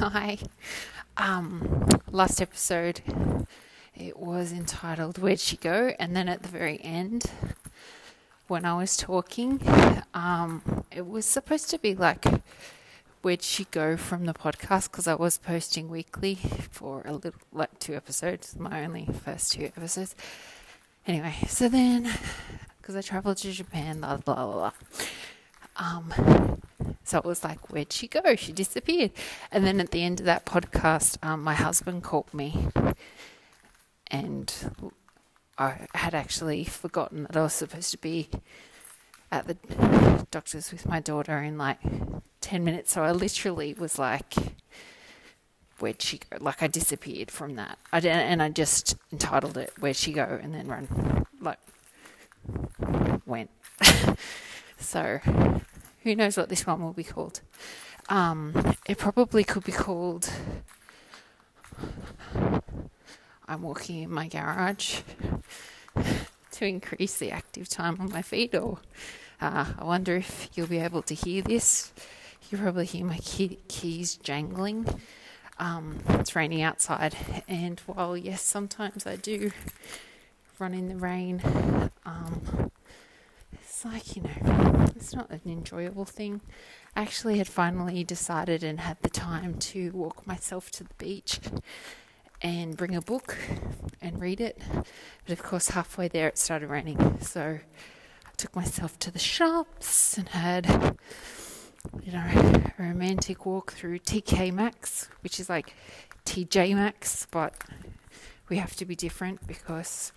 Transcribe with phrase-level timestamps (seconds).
[0.00, 0.38] Hi.
[1.18, 3.02] Um, last episode,
[3.94, 5.92] it was entitled Where'd She Go?
[6.00, 7.30] And then at the very end,
[8.46, 9.60] when I was talking,
[10.14, 12.24] um, it was supposed to be like,
[13.20, 14.90] Where'd she go from the podcast?
[14.90, 16.36] Because I was posting weekly
[16.70, 20.14] for a little, like two episodes, my only first two episodes.
[21.06, 22.10] Anyway, so then,
[22.80, 24.72] because I traveled to Japan, blah, blah, blah, blah.
[25.76, 26.59] Um,
[27.10, 28.36] so it was like, where'd she go?
[28.36, 29.10] She disappeared.
[29.50, 32.68] And then at the end of that podcast, um, my husband called me
[34.06, 34.52] and
[35.58, 38.28] I had actually forgotten that I was supposed to be
[39.32, 39.56] at the
[40.30, 41.78] doctor's with my daughter in like
[42.42, 42.92] 10 minutes.
[42.92, 44.34] So I literally was like,
[45.80, 46.38] where'd she go?
[46.40, 47.76] Like I disappeared from that.
[47.92, 50.38] I didn't, and I just entitled it, Where'd she go?
[50.40, 51.58] And then run, like,
[53.26, 53.50] went.
[54.78, 55.20] so
[56.02, 57.40] who knows what this one will be called?
[58.08, 60.30] Um, it probably could be called
[63.50, 65.00] I'm walking in my garage
[66.52, 68.78] to increase the active time on my feet, or
[69.40, 71.92] uh, I wonder if you'll be able to hear this.
[72.48, 75.00] You probably hear my key- keys jangling.
[75.58, 77.16] Um, it's raining outside,
[77.48, 79.50] and while yes, sometimes I do
[80.60, 81.42] run in the rain,
[82.06, 82.70] um,
[83.80, 86.42] it's like, you know, it's not an enjoyable thing.
[86.94, 91.40] I actually had finally decided and had the time to walk myself to the beach
[92.42, 93.38] and bring a book
[94.02, 94.60] and read it.
[95.24, 97.20] But of course, halfway there it started raining.
[97.22, 97.58] So
[98.26, 100.98] I took myself to the shops and had,
[102.02, 105.74] you know, a romantic walk through TK Maxx, which is like
[106.26, 107.54] TJ Maxx, but
[108.50, 110.12] we have to be different because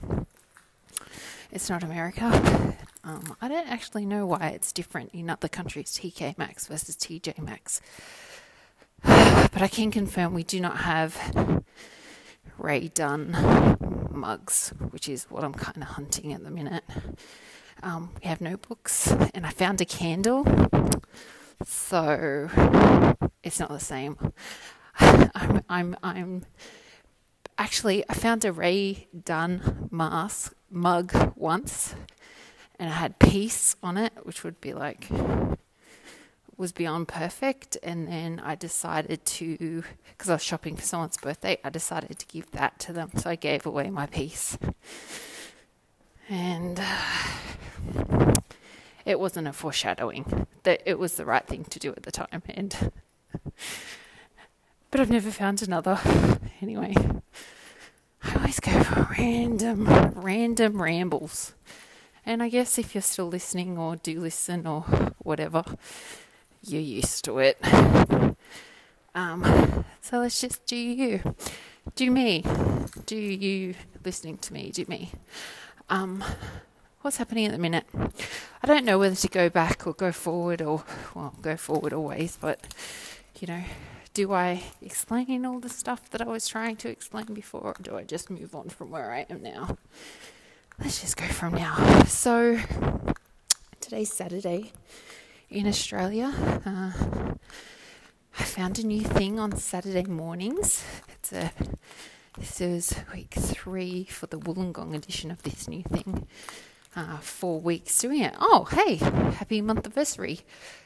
[1.52, 2.76] it's not America.
[3.04, 7.40] Um, I don't actually know why it's different in other countries, TK Maxx versus TJ
[7.40, 7.82] Maxx.
[9.04, 11.64] But I can confirm we do not have
[12.58, 13.78] Rae Dunn
[14.10, 16.84] mugs, which is what I'm kind of hunting at the minute.
[17.84, 20.46] Um, we have notebooks, and I found a candle,
[21.66, 22.50] so
[23.44, 24.18] it's not the same.
[25.00, 26.46] I'm, I'm, I'm
[27.58, 31.96] actually I found a Rae Dunn mask mug once,
[32.80, 35.08] and it had peace on it, which would be like
[36.58, 37.78] was beyond perfect.
[37.84, 42.26] And then I decided to, because I was shopping for someone's birthday, I decided to
[42.26, 43.12] give that to them.
[43.18, 44.58] So I gave away my piece,
[46.30, 48.34] and uh,
[49.06, 52.44] it wasn't a foreshadowing that it was the right thing to do at the time.
[52.50, 52.92] And
[54.92, 56.00] but I've never found another.
[56.62, 56.96] Anyway,
[58.24, 61.54] I always go for random, random rambles.
[62.26, 64.82] And I guess if you're still listening or do listen or
[65.20, 65.64] whatever,
[66.62, 67.58] you're used to it.
[69.16, 71.36] Um, so let's just do you.
[71.96, 72.44] Do me.
[73.06, 74.72] Do you listening to me.
[74.72, 75.12] Do me.
[75.90, 76.24] Um,
[77.02, 77.86] what's happening at the minute?
[78.64, 82.38] I don't know whether to go back or go forward or, well, go forward always,
[82.40, 82.74] but,
[83.40, 83.64] you know,
[84.14, 87.98] do I explain all the stuff that I was trying to explain before, or do
[87.98, 89.78] I just move on from where I am now?
[90.80, 92.04] Let's just go from now.
[92.06, 92.60] So,
[93.80, 94.72] today's Saturday
[95.50, 96.32] in Australia.
[96.64, 97.34] Uh,
[98.40, 100.84] I found a new thing on Saturday mornings.
[101.10, 101.52] It's a
[102.38, 106.28] this is week three for the Wollongong edition of this new thing.
[106.96, 108.36] Uh, four weeks doing it.
[108.40, 110.42] Oh, hey, happy month anniversary.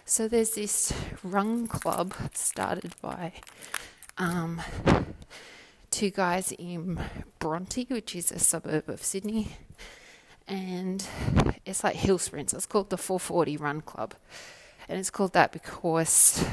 [0.06, 3.34] So there's this run club started by
[4.18, 4.62] um,
[5.92, 6.98] two guys in
[7.40, 9.58] Bronte, which is a suburb of Sydney,
[10.48, 11.06] and
[11.66, 12.54] it's like hill sprints.
[12.54, 14.14] It's called the 440 Run Club,
[14.88, 16.46] and it's called that because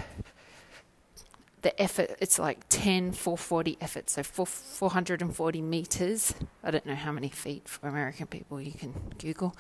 [1.64, 6.34] the effort it's like 10 440 efforts so 4, 440 meters.
[6.62, 9.56] I don't know how many feet for american people you can google.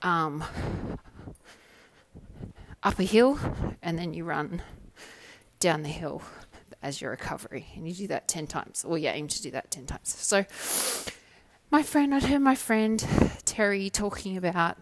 [0.00, 0.44] Um,
[2.82, 3.38] up a hill
[3.82, 4.62] and then you run
[5.60, 6.22] down the hill
[6.82, 7.66] as your recovery.
[7.76, 8.84] And you do that 10 times.
[8.84, 10.08] Or you aim to do that 10 times.
[10.08, 10.44] So
[11.70, 13.08] my friend i'd heard my friend
[13.46, 14.76] terry talking about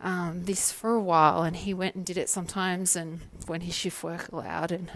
[0.00, 3.72] um, this for a while and he went and did it sometimes and when his
[3.72, 4.90] shift work allowed and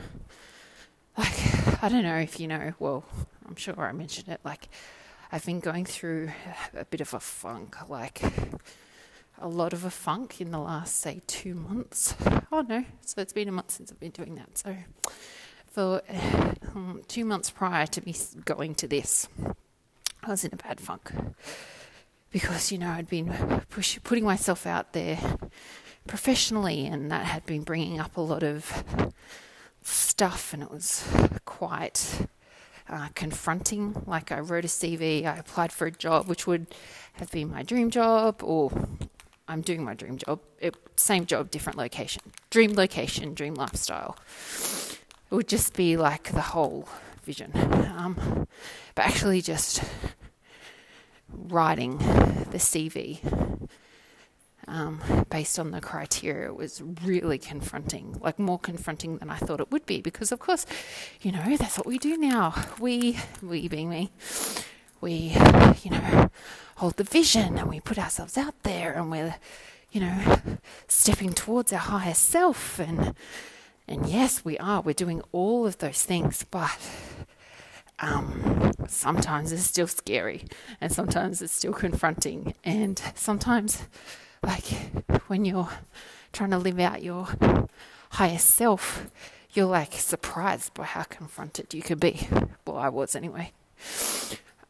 [1.16, 3.04] like i don't know if you know well
[3.48, 4.68] i'm sure i mentioned it like
[5.32, 6.30] i've been going through
[6.76, 8.22] a bit of a funk like
[9.38, 12.14] a lot of a funk in the last, say, two months.
[12.50, 14.56] Oh no, so it's been a month since I've been doing that.
[14.56, 14.76] So
[15.66, 16.00] for
[16.74, 18.14] um, two months prior to me
[18.44, 19.28] going to this,
[20.22, 21.10] I was in a bad funk
[22.30, 25.18] because you know I'd been push, putting myself out there
[26.06, 29.12] professionally, and that had been bringing up a lot of
[29.87, 31.05] stuff, and it was
[31.44, 32.27] quite
[32.88, 34.03] uh, confronting.
[34.06, 36.67] Like I wrote a CV, I applied for a job which would
[37.15, 38.71] have been my dream job, or
[39.49, 40.41] I'm doing my dream job.
[40.61, 42.23] It, same job, different location.
[42.50, 44.17] Dream location, dream lifestyle.
[45.31, 46.88] It would just be like the whole
[47.25, 47.50] vision.
[47.97, 48.47] Um,
[48.94, 49.83] but actually, just
[51.29, 53.21] writing the CV
[54.68, 59.70] um, based on the criteria was really confronting, like more confronting than I thought it
[59.70, 60.00] would be.
[60.00, 60.66] Because of course,
[61.22, 62.54] you know that's what we do now.
[62.80, 64.10] We, we being me,
[65.00, 65.36] we,
[65.82, 66.30] you know,
[66.76, 69.36] hold the vision and we put ourselves out there and we're,
[69.92, 70.40] you know,
[70.88, 73.14] stepping towards our higher self and
[73.88, 74.80] and yes, we are.
[74.80, 76.76] We're doing all of those things, but
[78.00, 80.44] um, sometimes it's still scary
[80.80, 82.54] and sometimes it's still confronting.
[82.64, 83.84] And sometimes,
[84.46, 84.64] like
[85.26, 85.69] when you're
[86.32, 87.28] trying to live out your
[88.10, 89.06] higher self,
[89.52, 92.28] you're like surprised by how confronted you could be.
[92.66, 93.52] Well, I was anyway.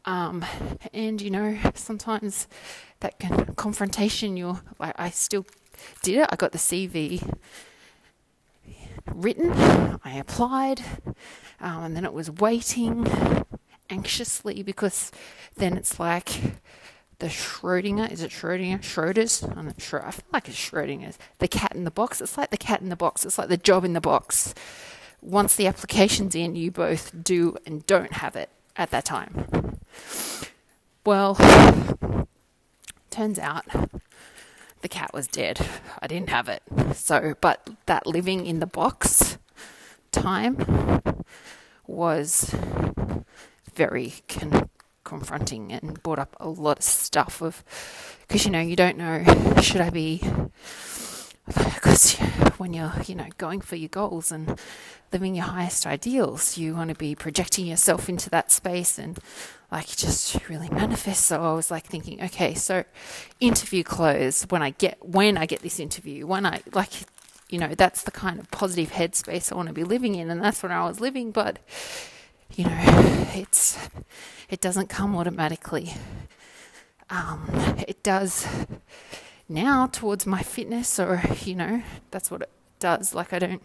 [0.05, 0.45] Um,
[0.93, 2.49] and you know, sometimes
[3.01, 3.15] that
[3.57, 5.47] confrontation, you're like, I still
[6.03, 6.29] did it.
[6.31, 7.39] I got the CV
[9.15, 9.53] written,
[10.05, 10.81] I applied,
[11.61, 13.07] um, and then it was waiting
[13.91, 15.13] anxiously because
[15.57, 16.41] then it's like
[17.19, 18.81] the Schrodinger, is it Schrodinger?
[18.81, 19.43] Schroders?
[19.57, 20.07] I'm not sure.
[20.07, 21.19] I feel like it's Schrodinger's.
[21.39, 22.21] The cat in the box.
[22.21, 23.25] It's like the cat in the box.
[23.25, 24.55] It's like the job in the box.
[25.23, 29.79] Once the application's in, you both do and don't have it at that time.
[31.05, 31.37] Well,
[33.11, 33.65] turns out
[34.83, 35.67] the cat was dead.
[36.01, 36.63] I didn't have it.
[36.95, 39.39] So, but that living in the box
[40.13, 41.15] time
[41.87, 42.55] was
[43.75, 44.69] very con-
[45.07, 47.65] confronting and brought up a lot of stuff of
[48.29, 49.25] because you know you don't know
[49.63, 50.21] should I be
[51.47, 52.17] because
[52.59, 54.59] when you're you know going for your goals and
[55.13, 59.19] living your highest ideals you want to be projecting yourself into that space and
[59.71, 62.83] like just really manifest so i was like thinking okay so
[63.39, 66.91] interview close when i get when i get this interview when i like
[67.49, 70.43] you know that's the kind of positive headspace i want to be living in and
[70.43, 71.59] that's what i was living but
[72.55, 72.83] you know
[73.35, 73.89] it's
[74.49, 75.95] it doesn't come automatically
[77.09, 77.49] um,
[77.87, 78.47] it does
[79.49, 83.15] now towards my fitness, or, you know, that's what it does.
[83.15, 83.63] Like, I don't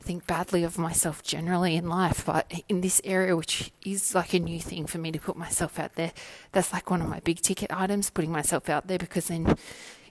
[0.00, 4.38] think badly of myself generally in life, but in this area, which is like a
[4.38, 6.12] new thing for me to put myself out there,
[6.52, 9.56] that's like one of my big ticket items, putting myself out there because then,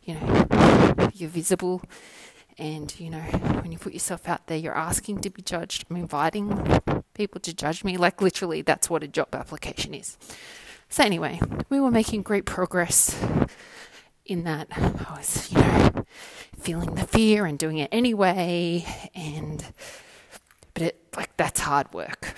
[0.03, 0.47] you know,
[1.13, 1.81] you're visible.
[2.57, 5.85] And, you know, when you put yourself out there, you're asking to be judged.
[5.89, 7.97] I'm inviting people to judge me.
[7.97, 10.17] Like, literally, that's what a job application is.
[10.89, 11.39] So, anyway,
[11.69, 13.15] we were making great progress
[14.25, 16.05] in that I was, you know,
[16.59, 18.85] feeling the fear and doing it anyway.
[19.13, 19.63] And,
[20.73, 22.33] but it, like, that's hard work.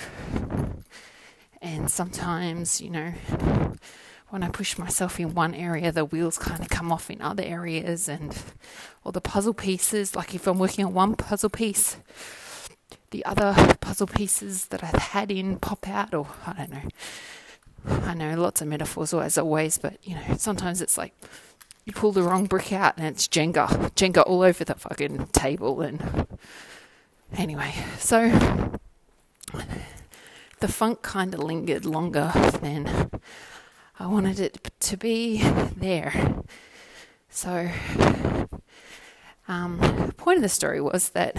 [1.61, 3.13] And sometimes, you know,
[4.29, 7.43] when I push myself in one area, the wheels kind of come off in other
[7.43, 8.35] areas, and
[9.05, 10.15] all the puzzle pieces.
[10.15, 11.97] Like if I'm working on one puzzle piece,
[13.13, 16.81] the other puzzle pieces that I've had in pop out, or I don't know.
[18.07, 21.13] I know lots of metaphors as always, but you know sometimes it's like
[21.85, 25.81] you pull the wrong brick out and it's Jenga, Jenga all over the fucking table.
[25.81, 26.27] And
[27.37, 28.29] anyway, so
[30.59, 33.11] the funk kind of lingered longer than
[33.99, 35.43] I wanted it to be
[35.77, 36.41] there.
[37.29, 37.69] So,
[39.47, 39.77] um,
[40.07, 41.35] the point of the story was that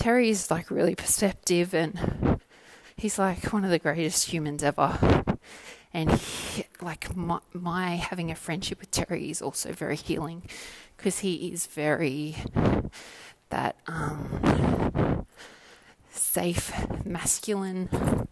[0.00, 2.40] Terry's like really perceptive and
[2.96, 4.98] he's like one of the greatest humans ever.
[5.92, 10.48] And he, like my, my having a friendship with Terry is also very healing
[10.96, 12.34] because he is very
[13.50, 15.26] that um,
[16.10, 16.72] safe
[17.04, 18.26] masculine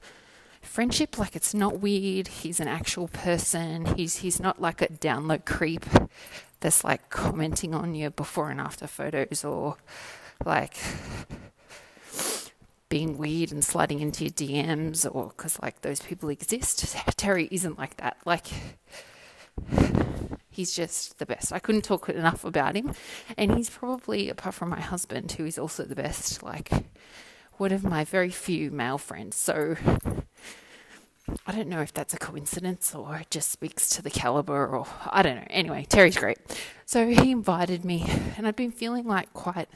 [0.62, 1.18] friendship.
[1.18, 2.28] Like it's not weird.
[2.28, 3.84] He's an actual person.
[3.94, 5.84] He's he's not like a download creep
[6.60, 9.76] that's like commenting on your before and after photos or
[10.46, 10.78] like
[12.88, 16.96] being weird and sliding into your DMs or because like those people exist.
[17.16, 18.16] Terry isn't like that.
[18.24, 18.46] Like
[20.50, 21.52] he's just the best.
[21.52, 22.94] I couldn't talk enough about him,
[23.36, 26.42] and he's probably apart from my husband, who is also the best.
[26.42, 26.70] Like
[27.56, 29.36] one of my very few male friends.
[29.36, 29.76] So.
[31.46, 34.86] I don't know if that's a coincidence or it just speaks to the caliber or
[35.10, 35.46] I don't know.
[35.50, 36.38] Anyway, Terry's great.
[36.86, 39.68] So he invited me and I'd been feeling like quite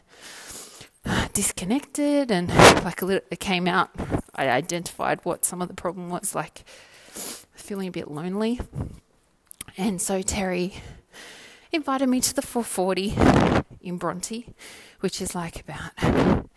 [1.33, 2.49] disconnected and
[2.85, 3.91] like a little, it came out.
[4.35, 6.65] I identified what some of the problem was, like
[7.55, 8.61] feeling a bit lonely.
[9.77, 10.75] And so Terry
[11.71, 13.15] invited me to the 440
[13.81, 14.49] in Bronte,
[15.01, 16.49] which is like about an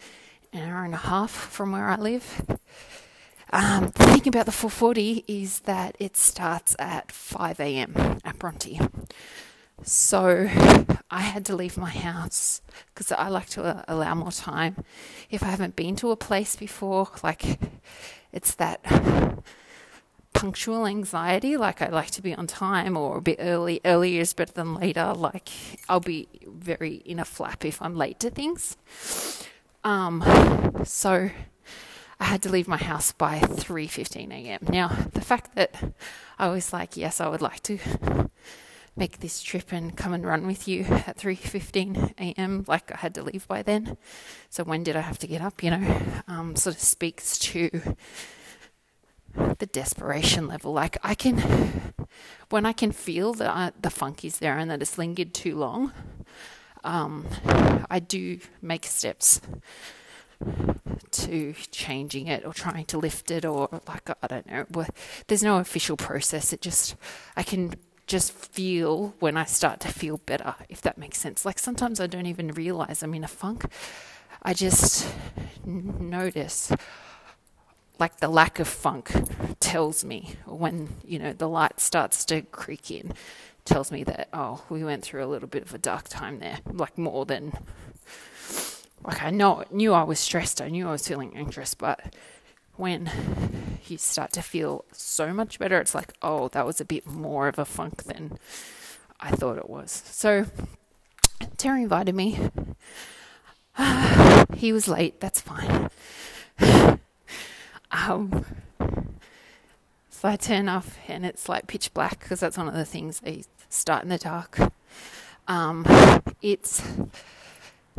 [0.53, 2.41] hour and a half from where I live.
[3.51, 8.19] Um, the thing about the 440 is that it starts at 5 a.m.
[8.25, 8.79] at Bronte.
[9.83, 10.47] So
[11.11, 12.61] I had to leave my house
[12.93, 14.83] because I like to uh, allow more time.
[15.29, 17.59] If I haven't been to a place before, like
[18.31, 18.81] it's that
[20.33, 23.81] punctual anxiety, like I like to be on time or a bit early.
[23.85, 25.13] Earlier is better than later.
[25.13, 25.49] Like
[25.87, 28.77] I'll be very in a flap if I'm late to things.
[29.83, 30.23] Um,
[30.83, 31.29] so
[32.19, 34.59] I had to leave my house by 3:15 a.m.
[34.69, 35.75] Now, the fact that
[36.39, 38.29] I was like, yes, I would like to
[38.95, 42.65] make this trip and come and run with you at 3:15 a.m.
[42.67, 43.97] like I had to leave by then.
[44.49, 46.01] So when did I have to get up, you know?
[46.27, 47.95] Um, sort of speaks to
[49.59, 50.73] the desperation level.
[50.73, 51.93] Like I can
[52.49, 55.55] when I can feel that I, the funk is there and that it's lingered too
[55.55, 55.91] long,
[56.83, 57.25] um,
[57.89, 59.41] I do make steps
[61.11, 64.85] to changing it or trying to lift it or like I don't know.
[65.27, 66.53] There's no official process.
[66.53, 66.95] It just
[67.35, 67.73] I can
[68.07, 71.45] just feel when I start to feel better, if that makes sense.
[71.45, 73.65] Like sometimes I don't even realize I'm in a funk.
[74.43, 75.07] I just
[75.65, 76.71] notice
[77.97, 79.11] like the lack of funk
[79.59, 83.13] tells me when you know the light starts to creak in
[83.63, 86.59] tells me that oh we went through a little bit of a dark time there
[86.71, 87.53] like more than
[89.05, 92.13] like I know knew I was stressed, I knew I was feeling anxious, but
[92.77, 93.09] when
[93.87, 97.47] you start to feel so much better, it's like, oh, that was a bit more
[97.47, 98.37] of a funk than
[99.19, 100.03] I thought it was.
[100.05, 100.45] So
[101.57, 102.39] Terry invited me.
[104.55, 105.89] he was late, that's fine.
[107.91, 108.45] um,
[110.09, 113.21] so I turn off and it's like pitch black because that's one of the things
[113.25, 114.59] I start in the dark.
[115.47, 115.85] Um,
[116.41, 116.81] it's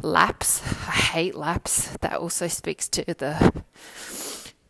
[0.02, 0.62] laps.
[0.88, 1.97] I hate laps.
[2.00, 3.62] That also speaks to the,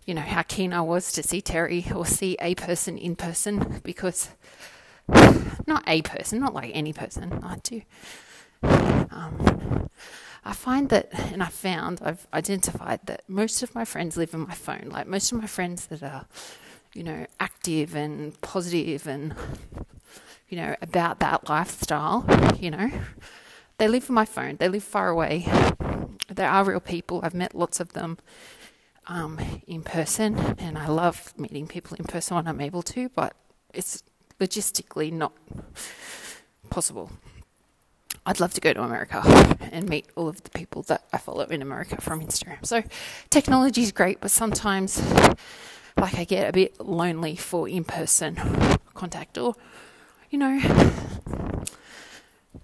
[0.06, 3.80] you know, how keen I was to see Terry or see a person in person
[3.82, 4.30] because,
[5.66, 7.40] not a person, not like any person.
[7.42, 7.82] I do.
[8.62, 9.90] Um,
[10.44, 14.46] I find that, and I found, I've identified that most of my friends live in
[14.46, 14.90] my phone.
[14.90, 16.26] Like most of my friends that are,
[16.94, 19.34] you know, active and positive and,
[20.48, 22.24] you know, about that lifestyle,
[22.60, 22.92] you know,
[23.78, 24.54] they live in my phone.
[24.56, 25.48] They live far away.
[26.28, 27.20] They are real people.
[27.24, 28.18] I've met lots of them
[29.06, 33.34] um, in person, and I love meeting people in person when I'm able to, but
[33.72, 34.02] it's
[34.40, 35.32] logistically not
[36.70, 37.10] possible.
[38.24, 39.22] I'd love to go to America
[39.70, 42.66] and meet all of the people that I follow in America from Instagram.
[42.66, 42.82] So
[43.30, 45.00] technology is great, but sometimes
[45.96, 48.36] like I get a bit lonely for in person
[48.94, 49.54] contact or
[50.30, 50.58] you know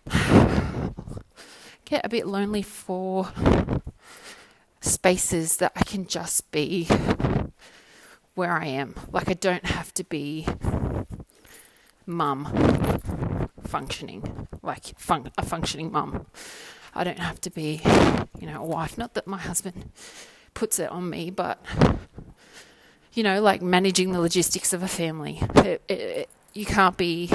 [1.85, 3.29] get a bit lonely for
[4.83, 6.89] spaces that I can just be
[8.35, 8.95] where I am.
[9.11, 10.47] Like I don't have to be
[12.07, 13.01] mum
[13.63, 16.27] functioning, like fun- a functioning mum.
[16.95, 17.81] I don't have to be,
[18.39, 18.99] you know, a wife.
[18.99, 19.91] Not that my husband
[20.55, 21.65] puts it on me, but
[23.15, 25.39] you know, like managing the logistics of a family.
[25.57, 27.31] It, it, it, you can't be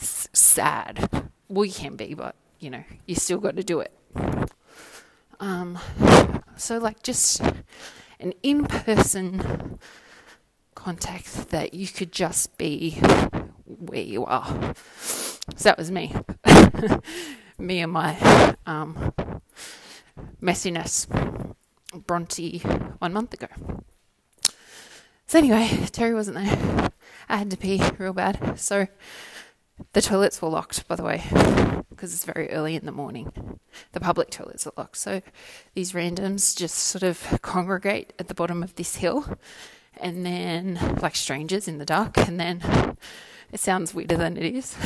[0.00, 1.30] s- sad.
[1.48, 3.92] Well, you can be, but you know, you still got to do it.
[5.38, 5.78] Um,
[6.56, 7.40] so, like, just
[8.20, 9.78] an in person
[10.74, 12.92] contact that you could just be
[13.64, 14.74] where you are.
[15.56, 16.14] So that was me.
[17.58, 19.12] me and my um,
[20.42, 21.06] messiness.
[22.06, 22.58] Bronte
[22.98, 23.46] one month ago.
[25.26, 26.90] So, anyway, Terry wasn't there.
[27.28, 28.60] I had to pee real bad.
[28.60, 28.86] So,
[29.92, 31.22] the toilets were locked, by the way,
[31.90, 33.58] because it's very early in the morning.
[33.92, 34.96] The public toilets are locked.
[34.96, 35.22] So
[35.74, 39.38] these randoms just sort of congregate at the bottom of this hill
[40.00, 42.96] and then, like strangers in the dark, and then
[43.52, 44.76] it sounds weirder than it is.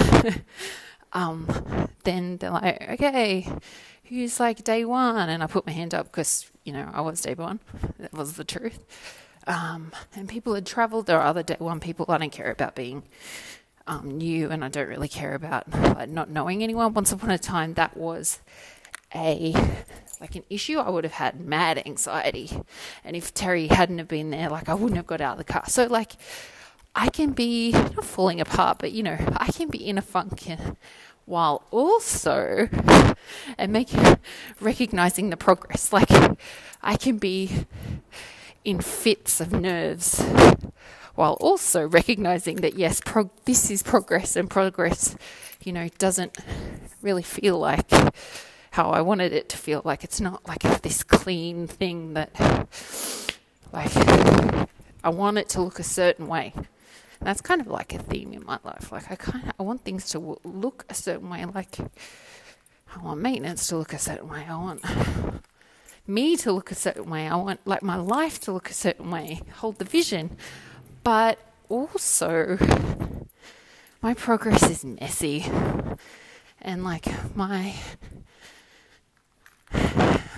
[1.13, 1.49] um,
[2.05, 3.49] then they're like, okay,
[4.05, 5.29] who's like day one?
[5.29, 7.61] And I put my hand up because, you know, I was day one.
[7.99, 8.85] That was the truth.
[9.47, 11.07] Um, and people had traveled.
[11.07, 12.07] There are other day one people.
[12.09, 13.03] I don't care about being
[13.91, 16.95] um, new and I don't really care about like, not knowing anyone.
[16.95, 18.39] Once upon a time, that was
[19.15, 19.53] a
[20.21, 20.79] like an issue.
[20.79, 22.51] I would have had mad anxiety,
[23.05, 25.53] and if Terry hadn't have been there, like I wouldn't have got out of the
[25.53, 25.65] car.
[25.67, 26.13] So like,
[26.95, 30.49] I can be not falling apart, but you know, I can be in a funk.
[31.27, 32.69] While also
[33.59, 34.19] and making
[34.61, 36.11] recognizing the progress, like
[36.83, 37.67] I can be
[38.65, 40.25] in fits of nerves
[41.15, 45.17] while also recognizing that yes, prog- this is progress and progress,
[45.65, 46.37] you know, doesn't
[47.03, 47.91] really feel like
[48.73, 49.83] how I wanted it to feel.
[49.85, 52.31] Like it's not like this clean thing that,
[53.73, 53.91] like,
[55.03, 56.53] I want it to look a certain way.
[57.21, 58.91] that's kind of like a theme in my life.
[58.93, 61.45] Like I kind of I want things to w- look a certain way.
[61.45, 61.79] Like
[62.95, 64.47] I want maintenance to look a certain way.
[64.49, 64.83] I want
[66.07, 67.29] me to look a certain way.
[67.29, 69.43] I want like my life to look a certain way.
[69.57, 70.37] Hold the vision,
[71.03, 71.39] but
[71.69, 72.59] also
[74.03, 75.47] my progress is messy,
[76.61, 77.75] and like my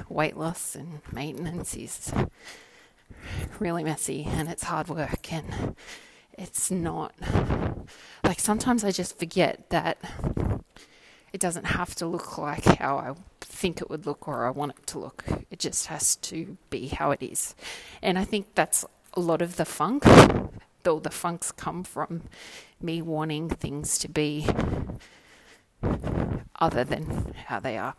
[0.08, 2.12] weight loss and maintenance is
[3.58, 5.76] really messy and it's hard work and
[6.36, 7.14] it's not
[8.24, 9.98] like sometimes I just forget that
[11.32, 14.72] it doesn't have to look like how I think it would look or I want
[14.72, 15.24] it to look.
[15.50, 17.54] It just has to be how it is.
[18.02, 20.04] And I think that's a lot of the funk,
[20.82, 22.22] though the funks come from
[22.80, 24.46] me wanting things to be
[26.58, 27.94] other than how they are.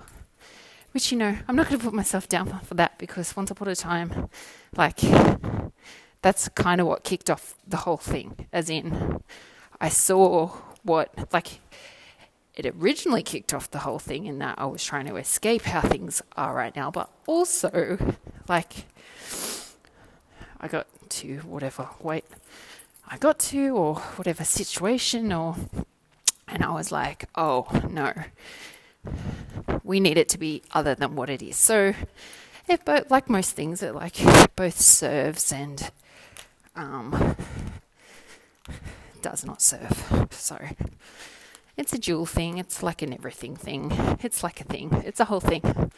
[0.91, 3.67] Which, you know, I'm not going to put myself down for that because once upon
[3.67, 4.29] a time,
[4.75, 5.00] like,
[6.22, 8.48] that's kind of what kicked off the whole thing.
[8.53, 9.22] As in,
[9.82, 10.50] I saw
[10.84, 11.60] what, like,
[12.55, 15.82] it originally kicked off the whole thing in that I was trying to escape how
[15.82, 17.98] things are right now, but also,
[18.48, 18.86] like,
[20.63, 22.24] I got to whatever weight
[23.08, 25.55] I got to, or whatever situation, or,
[26.48, 28.13] and I was like, oh no,
[29.84, 31.58] we need it to be other than what it is.
[31.58, 31.93] So,
[32.67, 34.15] it both, like most things, it like
[34.55, 35.91] both serves and
[36.77, 37.36] um,
[39.22, 40.29] does not serve.
[40.32, 40.58] So,
[41.75, 42.58] it's a dual thing.
[42.58, 43.91] It's like an everything thing.
[44.24, 45.03] It's like a thing.
[45.05, 45.91] It's a whole thing.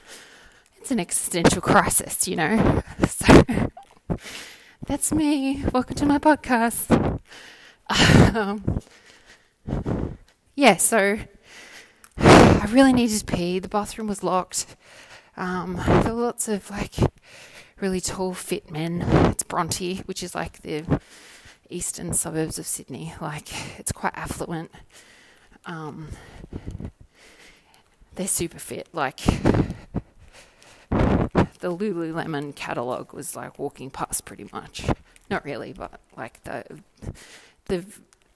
[0.78, 2.84] It's an existential crisis, you know.
[3.08, 3.70] So
[4.88, 5.64] that's me.
[5.74, 7.20] Welcome to my podcast.
[8.36, 8.80] Um,
[10.56, 11.20] yeah, so
[12.18, 13.60] I really needed to pee.
[13.60, 14.76] The bathroom was locked.
[15.38, 16.94] Um, there were lots of like
[17.80, 19.02] really tall, fit men.
[19.30, 21.00] It's Bronte, which is like the
[21.70, 23.14] eastern suburbs of Sydney.
[23.22, 24.72] Like it's quite affluent.
[25.66, 26.10] Um,
[28.16, 28.88] they're super fit.
[28.94, 29.20] Like
[31.66, 34.86] the Lululemon catalog was like walking past pretty much.
[35.32, 36.64] Not really, but like the
[37.66, 37.84] the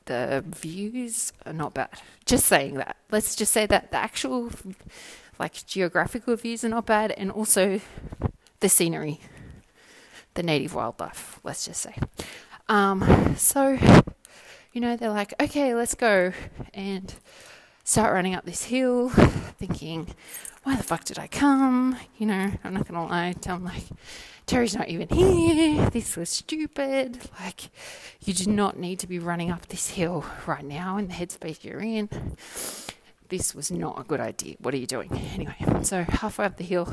[0.06, 1.90] the views are not bad.
[2.26, 2.98] Just saying that.
[3.12, 4.50] Let's just say that the actual
[5.38, 7.82] like geographical views are not bad, and also
[8.62, 9.20] the scenery,
[10.34, 11.40] the native wildlife.
[11.44, 11.96] Let's just say.
[12.68, 13.78] Um, so
[14.74, 16.34] you know, they're like, okay, let's go.
[16.74, 17.14] And
[17.84, 20.16] start running up this hill, thinking,
[20.64, 21.98] why the fuck did I come?
[22.18, 23.84] You know, I'm not gonna lie, I'm like,
[24.46, 25.90] Terry's not even here.
[25.92, 27.20] This was stupid.
[27.40, 27.70] Like,
[28.26, 31.64] you do not need to be running up this hill right now in the headspace
[31.64, 32.10] you're in.
[33.30, 34.56] This was not a good idea.
[34.60, 35.14] What are you doing?
[35.34, 36.92] Anyway, so halfway up the hill,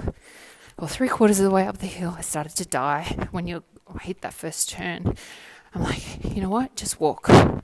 [0.76, 3.28] or three quarters of the way up the hill, I started to die.
[3.30, 3.64] When you
[4.02, 5.16] hit that first turn,
[5.74, 6.76] I'm like, you know what?
[6.76, 7.30] Just walk.
[7.30, 7.62] And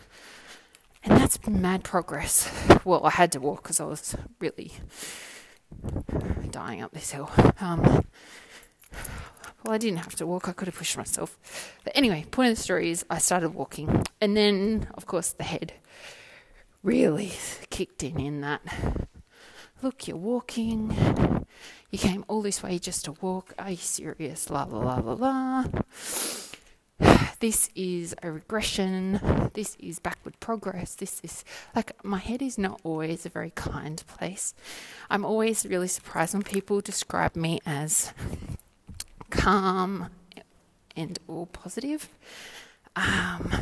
[1.04, 2.50] that's mad progress.
[2.84, 4.72] Well, I had to walk because I was really
[6.50, 7.30] dying up this hill.
[7.60, 8.04] Um,
[9.64, 11.38] well, I didn't have to walk, I could have pushed myself.
[11.84, 14.04] But anyway, point of the story is I started walking.
[14.20, 15.74] And then, of course, the head
[16.82, 17.32] really
[17.70, 18.60] kicked in in that.
[19.82, 20.96] Look, you're walking.
[21.90, 23.52] You came all this way just to walk.
[23.58, 24.50] Are you serious?
[24.50, 25.64] La la la la la.
[27.42, 29.50] This is a regression.
[29.54, 30.94] This is backward progress.
[30.94, 34.54] This is like my head is not always a very kind place.
[35.10, 38.12] I'm always really surprised when people describe me as
[39.30, 40.10] calm
[40.94, 42.08] and all positive.
[42.94, 43.52] Um,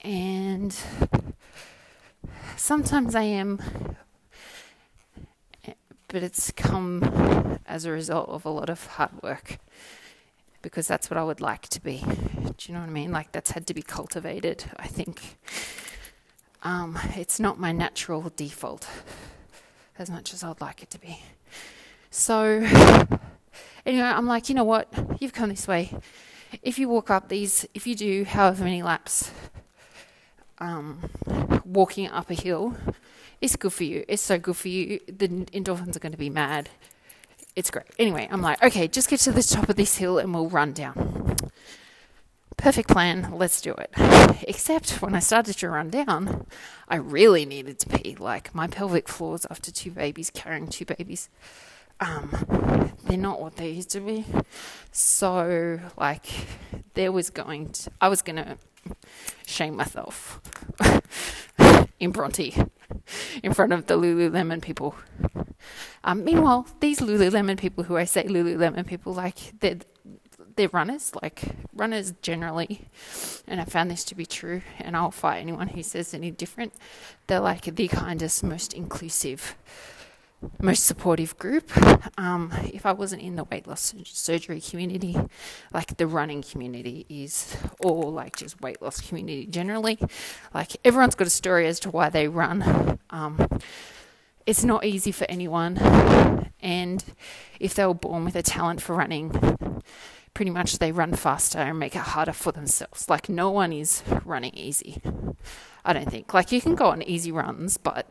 [0.00, 0.74] and
[2.56, 3.60] sometimes I am,
[6.08, 9.58] but it's come as a result of a lot of hard work
[10.64, 11.98] because that's what I would like to be.
[11.98, 13.12] Do you know what I mean?
[13.12, 15.36] Like that's had to be cultivated, I think.
[16.62, 18.88] Um, it's not my natural default
[19.98, 21.22] as much as I'd like it to be.
[22.10, 22.66] So,
[23.86, 24.88] anyway, I'm like, you know what?
[25.20, 25.92] You've come this way.
[26.62, 29.30] If you walk up these, if you do however many laps
[30.58, 31.10] um,
[31.66, 32.74] walking up a hill,
[33.42, 34.06] it's good for you.
[34.08, 35.00] It's so good for you.
[35.06, 36.70] The endorphins are going to be mad
[37.56, 37.86] it's great.
[37.98, 40.72] Anyway, I'm like, okay, just get to the top of this hill and we'll run
[40.72, 41.36] down.
[42.56, 43.90] Perfect plan, let's do it.
[44.48, 46.46] Except when I started to run down,
[46.88, 48.16] I really needed to pee.
[48.16, 51.28] Like my pelvic floors after two babies, carrying two babies,
[52.00, 54.24] um, they're not what they used to be.
[54.92, 56.26] So, like,
[56.94, 58.56] there was going to, I was going to
[59.46, 60.40] shame myself
[62.00, 62.54] in Bronte
[63.42, 64.94] in front of the Lululemon people.
[66.02, 69.78] Um, meanwhile, these Lululemon people who I say Lululemon people, like they're
[70.56, 71.42] they're runners, like
[71.74, 72.82] runners generally,
[73.48, 74.62] and I found this to be true.
[74.78, 76.74] And I'll fight anyone who says any different.
[77.26, 79.56] They're like the kindest, most inclusive
[80.60, 81.70] most supportive group.
[82.18, 85.16] Um, if I wasn't in the weight loss surgery community,
[85.72, 89.98] like the running community is, or like just weight loss community generally,
[90.52, 92.98] like everyone's got a story as to why they run.
[93.10, 93.48] Um,
[94.46, 97.04] it's not easy for anyone, and
[97.60, 99.32] if they were born with a talent for running,
[100.34, 103.08] pretty much they run faster and make it harder for themselves.
[103.08, 105.00] Like no one is running easy.
[105.84, 106.32] I don't think.
[106.34, 108.10] Like you can go on easy runs, but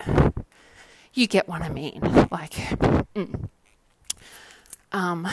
[1.14, 2.00] you get what I mean.
[2.32, 2.54] Like,
[3.16, 3.48] mm.
[4.92, 5.28] um,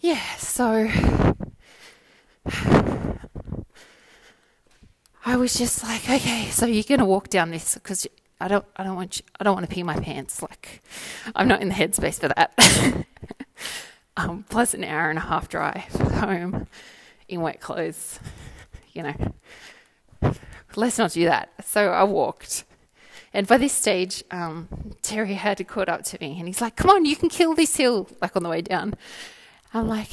[0.00, 0.88] yeah, so
[5.24, 8.06] I was just like, okay, so you're gonna walk down this because
[8.40, 10.42] I don't, I don't want, you, I don't want to pee my pants.
[10.42, 10.82] Like,
[11.34, 12.52] I'm not in the headspace for that.
[14.16, 16.66] um, plus an hour and a half drive home
[17.28, 18.20] in wet clothes.
[18.92, 20.34] You know,
[20.76, 21.50] let's not do that.
[21.64, 22.64] So I walked
[23.34, 24.68] and by this stage, um,
[25.02, 27.76] Terry had caught up to me and he's like, Come on, you can kill this
[27.76, 28.94] hill, like on the way down.
[29.74, 30.10] I'm like,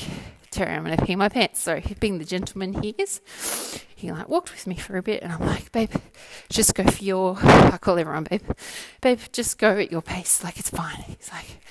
[0.49, 1.61] Terry, I'm going to pee my pants.
[1.61, 3.21] So, being the gentleman he is,
[3.95, 5.91] he like walked with me for a bit and I'm like, Babe,
[6.49, 8.41] just go for your, I call everyone, Babe,
[9.01, 10.43] Babe, just go at your pace.
[10.43, 11.03] Like, it's fine.
[11.07, 11.61] He's like,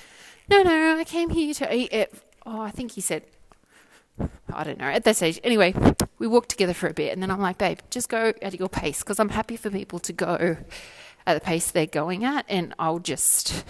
[0.49, 2.13] No, no, I came here to eat it.
[2.45, 3.23] Oh, I think he said,
[4.53, 5.39] I don't know, at that stage.
[5.43, 5.75] Anyway,
[6.17, 8.69] we walked together for a bit and then I'm like, Babe, just go at your
[8.69, 10.57] pace because I'm happy for people to go
[11.25, 13.63] at the pace they're going at, and I'll just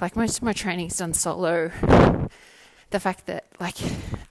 [0.00, 1.70] like most of my training's done solo.
[2.90, 3.76] The fact that like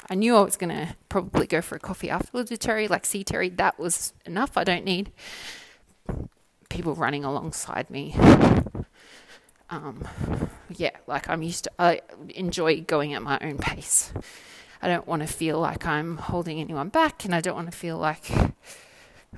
[0.10, 3.24] I knew I was gonna probably go for a coffee afterwards with Terry, like see
[3.24, 4.58] Terry, that was enough.
[4.58, 5.12] I don't need
[6.70, 8.16] people running alongside me.
[9.70, 10.08] Um,
[10.70, 11.72] yeah, like I'm used to.
[11.80, 14.14] I enjoy going at my own pace.
[14.82, 17.78] I don't want to feel like I'm holding anyone back, and I don't want to
[17.78, 18.30] feel like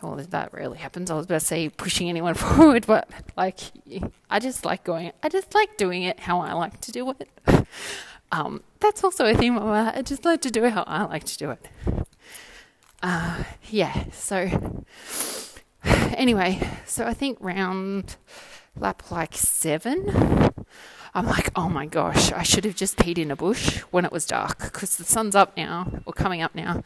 [0.01, 1.09] well, that rarely happens.
[1.09, 3.59] I was about to say pushing anyone forward, but like,
[4.29, 7.29] I just like going, I just like doing it how I like to do it.
[8.31, 9.93] Um, that's also a theme mine.
[9.95, 11.69] I just like to do it how I like to do it.
[13.01, 14.83] Uh, yeah, so
[15.83, 18.17] anyway, so I think round
[18.77, 20.53] lap like seven,
[21.13, 24.11] I'm like, oh my gosh, I should have just peed in a bush when it
[24.11, 26.83] was dark because the sun's up now or coming up now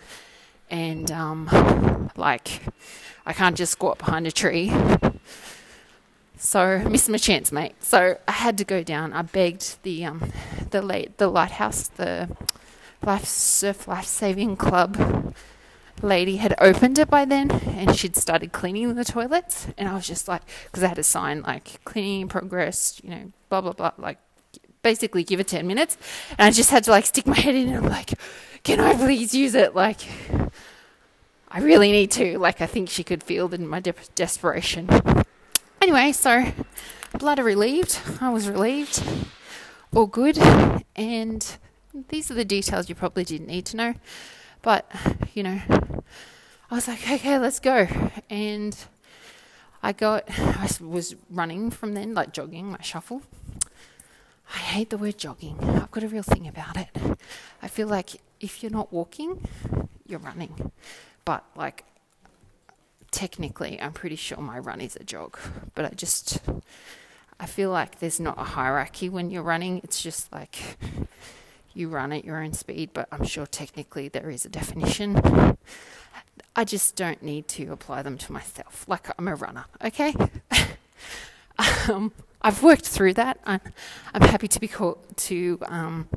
[0.70, 2.62] and um, like
[3.26, 4.72] I can't just squat behind a tree.
[6.38, 7.76] So missed my chance, mate.
[7.82, 9.12] So I had to go down.
[9.14, 10.32] I begged the um,
[10.72, 12.30] the late the lighthouse, the
[13.04, 15.36] life surf life saving club
[16.02, 19.68] lady had opened it by then, and she'd started cleaning the toilets.
[19.78, 23.10] And I was just like, because I had a sign like cleaning in progress, you
[23.10, 24.18] know, blah blah blah, like
[24.82, 25.98] basically give it ten minutes.
[26.38, 28.14] And I just had to like stick my head in, and I'm like,
[28.64, 29.76] can I please use it?
[29.76, 30.02] Like
[31.52, 32.38] I really need to.
[32.38, 34.88] Like, I think she could feel in my de- desperation.
[35.82, 36.52] Anyway, so
[37.18, 38.00] bloody relieved.
[38.22, 39.04] I was relieved.
[39.96, 40.38] All good.
[40.96, 41.58] And
[42.10, 43.94] these are the details you probably didn't need to know.
[44.62, 44.92] But,
[45.34, 45.60] you know,
[46.70, 47.88] I was like, okay, let's go.
[48.30, 48.78] And
[49.82, 53.24] I got, I was running from then, like jogging, my shuffle.
[54.54, 55.58] I hate the word jogging.
[55.62, 56.90] I've got a real thing about it.
[57.62, 59.48] I feel like if you're not walking,
[60.06, 60.72] you're running
[61.30, 61.84] but like
[63.12, 65.38] technically, I'm pretty sure my run is a jog,
[65.76, 66.40] but I just
[67.40, 69.80] I feel like there's not a hierarchy when you're running.
[69.84, 70.80] It's just like
[71.76, 75.56] you run at your own speed, but I'm sure technically there is a definition.
[76.56, 78.86] I just don't need to apply them to myself.
[78.88, 80.16] Like I'm a runner, okay?
[81.90, 83.40] um, I've worked through that.
[83.46, 83.60] I'm,
[84.14, 86.08] I'm happy to be called to um,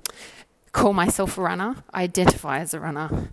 [0.72, 1.76] call myself a runner.
[1.92, 3.30] I identify as a runner.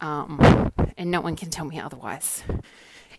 [0.00, 2.42] Um, and no one can tell me otherwise.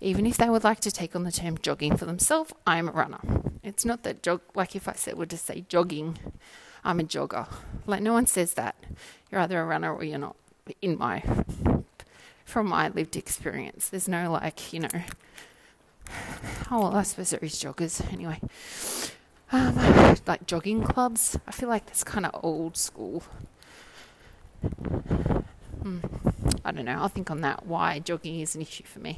[0.02, 2.92] Even if they would like to take on the term jogging for themselves, I'm a
[2.92, 3.20] runner.
[3.64, 6.18] It's not that jog, like if I said, would just say jogging,
[6.84, 7.48] I'm a jogger.
[7.86, 8.76] Like no one says that.
[9.32, 10.36] You're either a runner or you're not.
[10.82, 11.24] In my,
[12.46, 14.90] from my lived experience, there's no like, you know,
[16.72, 18.40] oh, well, I suppose there is joggers anyway.
[19.52, 23.24] Um, like jogging clubs, I feel like that's kind of old school.
[25.82, 26.00] Hmm.
[26.66, 27.00] I don't know.
[27.00, 27.66] I'll think on that.
[27.66, 29.18] Why jogging is an issue for me.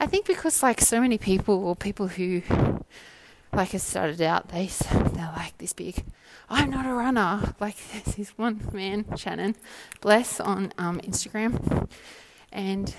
[0.00, 2.42] I think because like so many people or people who
[3.52, 6.04] like have started out, they they're like this big.
[6.50, 7.54] I'm not a runner.
[7.60, 9.54] Like there's this one man, Shannon,
[10.00, 11.88] bless on um, Instagram,
[12.50, 12.94] and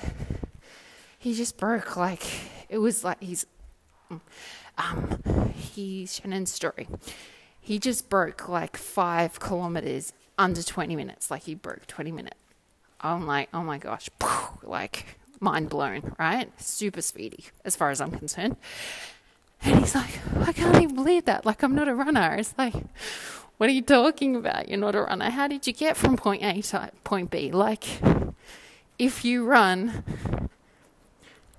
[1.23, 1.95] he just broke.
[1.95, 2.23] Like
[2.69, 3.45] it was like he's
[4.77, 6.87] Um, he's Shannon's story.
[7.61, 11.31] He just broke like five kilometers under 20 minutes.
[11.31, 12.37] Like he broke 20 minutes.
[12.99, 14.09] I'm like, oh my gosh,
[14.63, 16.49] like mind blown, right?
[16.59, 18.57] Super speedy as far as I'm concerned.
[19.61, 21.45] And he's like, I can't even believe that.
[21.45, 22.35] Like, I'm not a runner.
[22.35, 22.73] It's like,
[23.57, 24.67] what are you talking about?
[24.67, 25.29] You're not a runner.
[25.29, 27.51] How did you get from point A to point B?
[27.51, 27.85] Like,
[28.99, 30.03] if you run,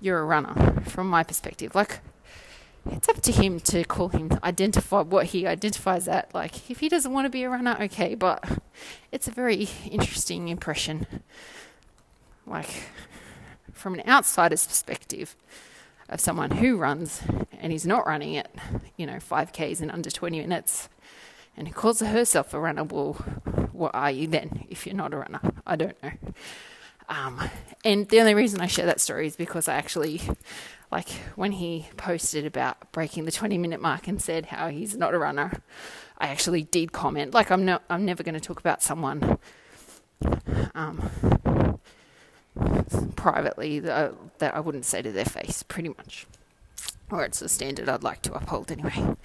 [0.05, 1.75] you're a runner, from my perspective.
[1.75, 1.99] Like,
[2.89, 6.33] it's up to him to call him to identify what he identifies at.
[6.33, 8.59] Like, if he doesn't want to be a runner, okay, but
[9.11, 11.07] it's a very interesting impression.
[12.45, 12.83] Like,
[13.73, 15.35] from an outsider's perspective,
[16.09, 17.23] of someone who runs
[17.59, 18.53] and he's not running it,
[18.97, 20.89] you know, 5Ks in under 20 minutes,
[21.57, 23.13] and he calls herself a runner, well,
[23.71, 25.39] what are you then if you're not a runner?
[25.65, 26.11] I don't know.
[27.09, 27.41] Um,
[27.83, 30.21] and the only reason I share that story is because I actually,
[30.91, 35.13] like, when he posted about breaking the 20 minute mark and said how he's not
[35.13, 35.61] a runner,
[36.17, 37.33] I actually did comment.
[37.33, 39.37] Like, I'm not, I'm never going to talk about someone
[40.73, 41.79] um,
[43.15, 46.25] privately that, that I wouldn't say to their face, pretty much.
[47.11, 49.15] Or it's a standard I'd like to uphold anyway.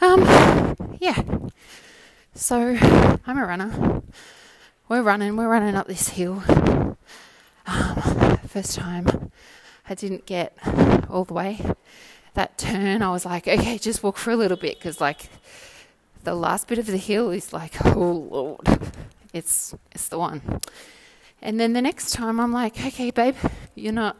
[0.00, 1.22] Um, yeah.
[2.34, 2.78] So
[3.26, 4.02] I'm a runner.
[4.88, 5.36] We're running.
[5.36, 6.42] We're running up this hill.
[8.50, 9.30] First time,
[9.88, 10.58] I didn't get
[11.08, 11.60] all the way.
[12.34, 15.28] That turn, I was like, okay, just walk for a little bit because like
[16.24, 18.90] the last bit of the hill is like, oh lord,
[19.32, 20.42] it's it's the one.
[21.40, 23.36] And then the next time I'm like, okay, babe,
[23.76, 24.16] you're not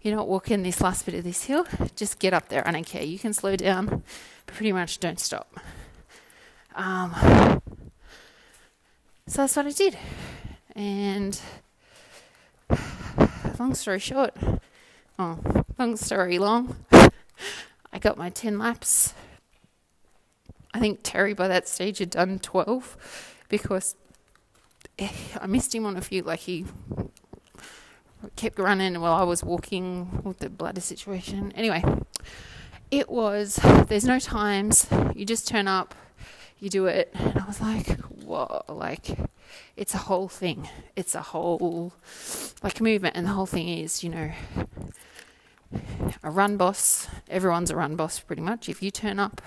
[0.00, 1.66] you're not walking this last bit of this hill.
[1.96, 2.66] Just get up there.
[2.66, 3.02] I don't care.
[3.02, 4.02] You can slow down,
[4.46, 5.60] but pretty much don't stop.
[6.74, 7.60] Um,
[9.26, 9.98] so that's what I did.
[10.74, 11.38] And
[13.58, 14.36] long story short,
[15.18, 15.38] oh,
[15.78, 16.76] long story long,
[17.92, 19.14] I got my 10 laps.
[20.72, 23.94] I think Terry by that stage had done 12 because
[24.98, 25.08] eh,
[25.40, 26.22] I missed him on a few.
[26.22, 26.66] Like he
[28.36, 31.52] kept running while I was walking with the bladder situation.
[31.54, 31.84] Anyway,
[32.90, 33.60] it was.
[33.88, 34.88] There's no times.
[35.14, 35.94] You just turn up.
[36.58, 38.62] You do it, and I was like, whoa!
[38.68, 39.18] Like,
[39.76, 40.68] it's a whole thing.
[40.96, 41.92] It's a whole
[42.62, 44.32] like movement, and the whole thing is, you know,
[46.22, 47.08] a run boss.
[47.28, 48.68] Everyone's a run boss, pretty much.
[48.68, 49.42] If you turn up,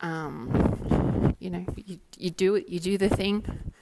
[0.00, 2.68] um, you know, you you do it.
[2.68, 3.72] You do the thing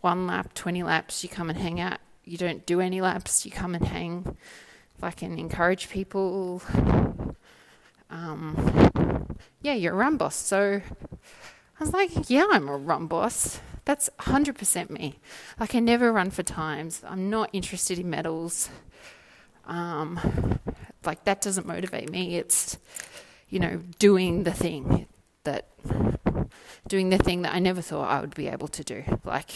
[0.00, 1.98] one lap, 20 laps, you come and hang out.
[2.24, 4.36] You don't do any laps, you come and hang.
[5.02, 6.62] I can encourage people,
[8.10, 10.36] um, yeah, you're a run boss.
[10.36, 10.80] So
[11.78, 13.60] I was like, yeah, I'm a run boss.
[13.84, 15.18] That's 100% me.
[15.58, 17.02] Like, I never run for times.
[17.06, 18.68] I'm not interested in medals.
[19.66, 20.58] Um,
[21.04, 22.36] like, that doesn't motivate me.
[22.36, 22.78] It's,
[23.48, 25.06] you know, doing the thing
[25.44, 25.68] that
[26.86, 29.04] doing the thing that I never thought I would be able to do.
[29.24, 29.50] Like,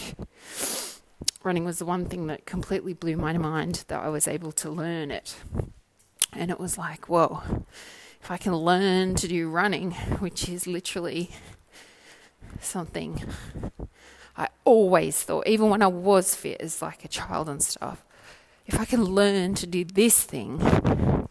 [1.42, 4.70] running was the one thing that completely blew my mind that I was able to
[4.70, 5.36] learn it.
[6.32, 7.42] And it was like, whoa,
[8.24, 11.28] if I can learn to do running, which is literally
[12.58, 13.22] something
[14.34, 18.02] I always thought, even when I was fit as like a child and stuff,
[18.66, 21.28] if I can learn to do this thing,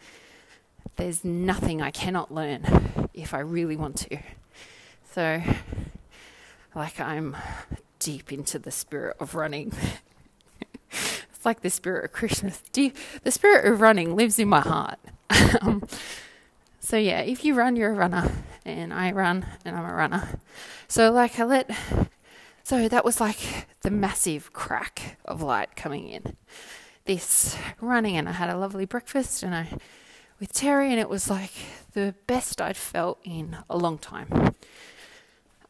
[0.94, 4.18] there's nothing I cannot learn if I really want to.
[5.10, 5.42] So,
[6.76, 7.36] like, I'm
[7.98, 9.72] deep into the spirit of running.
[10.92, 12.62] it's like the spirit of Christmas.
[12.70, 15.00] Deep, the spirit of running lives in my heart.
[15.60, 15.82] um,
[16.84, 18.30] so, yeah, if you run, you're a runner,
[18.66, 20.38] and I run, and I'm a runner.
[20.86, 21.70] So, like, I let.
[22.62, 23.38] So, that was like
[23.80, 26.36] the massive crack of light coming in.
[27.06, 29.78] This running, and I had a lovely breakfast, and I
[30.38, 31.52] with Terry, and it was like
[31.94, 34.54] the best I'd felt in a long time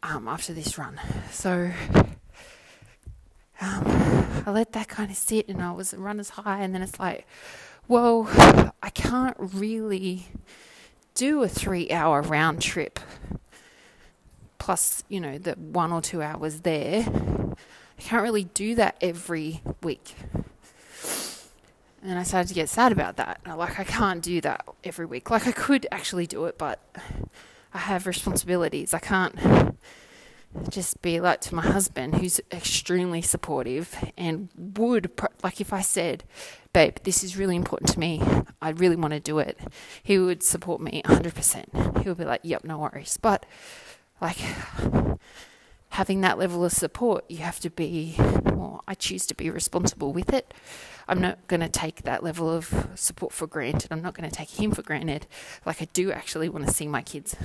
[0.03, 1.01] um, after this run.
[1.31, 1.71] So
[3.61, 3.85] um,
[4.47, 7.25] I let that kind of sit, and I was runner's high, and then it's like,
[7.87, 8.29] well,
[8.83, 10.27] I can't really
[11.15, 12.99] do a three-hour round trip
[14.59, 17.05] plus, you know, the one or two hours there.
[17.99, 20.15] I can't really do that every week.
[22.03, 23.41] And I started to get sad about that.
[23.47, 25.31] Like, I can't do that every week.
[25.31, 26.81] Like, I could actually do it, but
[27.73, 28.93] I have responsibilities.
[28.93, 29.79] I can't
[30.69, 35.11] just be like to my husband, who's extremely supportive and would,
[35.43, 36.25] like, if I said,
[36.73, 38.23] babe, this is really important to me,
[38.61, 39.59] I really want to do it,
[40.03, 42.03] he would support me 100%.
[42.03, 43.19] He would be like, yep, no worries.
[43.21, 43.47] But,
[44.21, 44.39] like,
[45.91, 50.13] having that level of support, you have to be, well, I choose to be responsible
[50.13, 50.53] with it.
[51.07, 53.93] I'm not going to take that level of support for granted.
[53.93, 55.27] I'm not going to take him for granted.
[55.67, 57.37] Like, I do actually want to see my kids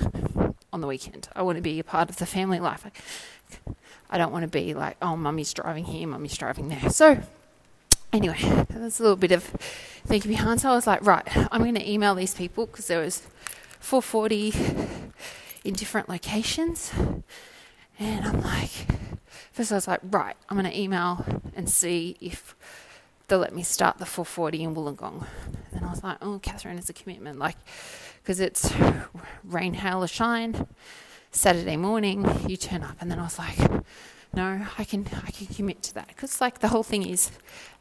[0.72, 1.28] on the weekend.
[1.34, 2.86] I want to be a part of the family life.
[4.10, 6.90] I don't want to be like, oh, mummy's driving here, mummy's driving there.
[6.90, 7.20] So,
[8.12, 10.60] anyway, that's a little bit of thinking behind.
[10.60, 13.26] So I was like, right, I'm going to email these people because there was
[13.80, 14.54] 440
[15.64, 16.92] in different locations.
[17.98, 18.70] And I'm like,
[19.52, 22.56] first I was like, right, I'm going to email and see if
[23.28, 25.26] they'll let me start the 440 in Wollongong.
[25.72, 27.38] And I was like, oh, Catherine, it's a commitment.
[27.38, 27.56] Like,
[28.22, 28.72] because it's
[29.44, 30.66] rain, hail, or shine.
[31.32, 32.96] Saturday morning, you turn up.
[33.00, 33.58] And then I was like,
[34.34, 37.30] no, I can I can commit to that because like the whole thing is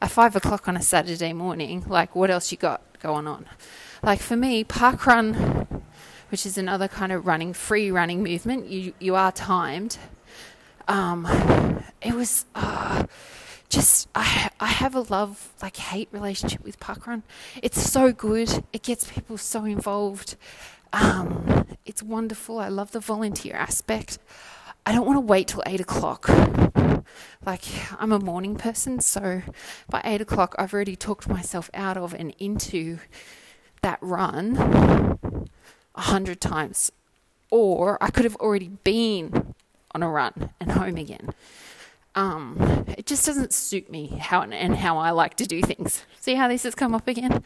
[0.02, 1.84] at five o'clock on a Saturday morning.
[1.88, 3.46] Like, what else you got going on?
[4.02, 5.68] Like for me, park run
[6.30, 8.68] which is another kind of running, free running movement.
[8.68, 9.98] You you are timed.
[10.88, 11.28] Um,
[12.02, 13.06] it was uh,
[13.70, 17.22] just I I have a love like hate relationship with parkrun.
[17.62, 18.64] It's so good.
[18.74, 20.36] It gets people so involved.
[20.92, 22.60] Um, it's wonderful.
[22.60, 24.18] I love the volunteer aspect.
[24.86, 26.28] I don't want to wait till eight o'clock.
[27.46, 27.64] Like
[28.00, 29.44] I'm a morning person, so
[29.90, 33.00] by eight o'clock I've already talked myself out of and into
[33.82, 35.48] that run
[35.96, 36.92] a hundred times.
[37.52, 39.56] Or I could have already been
[39.94, 41.34] on a run and home again.
[42.16, 46.06] Um, it just doesn't suit me how and how I like to do things.
[46.20, 47.44] See how this has come up again?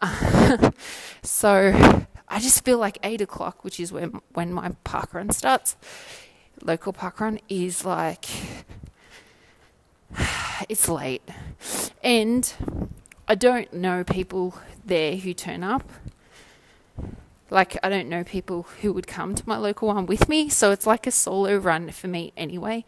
[0.00, 0.70] Uh,
[1.22, 5.76] so I just feel like eight o'clock, which is when when my park run starts,
[6.62, 8.26] local park run is like
[10.68, 11.22] it's late,
[12.02, 12.52] and
[13.28, 14.54] I don't know people
[14.84, 15.90] there who turn up
[17.50, 20.70] like I don't know people who would come to my local one with me, so
[20.72, 22.84] it's like a solo run for me anyway.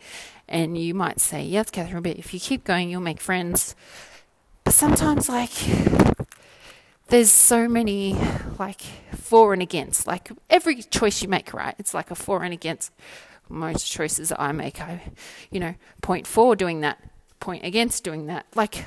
[0.49, 3.75] And you might say, "Yes, Catherine, but if you keep going, you'll make friends."
[4.65, 5.53] But sometimes, like,
[7.09, 8.17] there's so many
[8.59, 10.07] like for and against.
[10.07, 11.75] Like every choice you make, right?
[11.79, 12.93] It's like a for and against.
[13.51, 15.01] Most choices I make, I,
[15.51, 16.99] you know, point for doing that,
[17.41, 18.45] point against doing that.
[18.55, 18.85] Like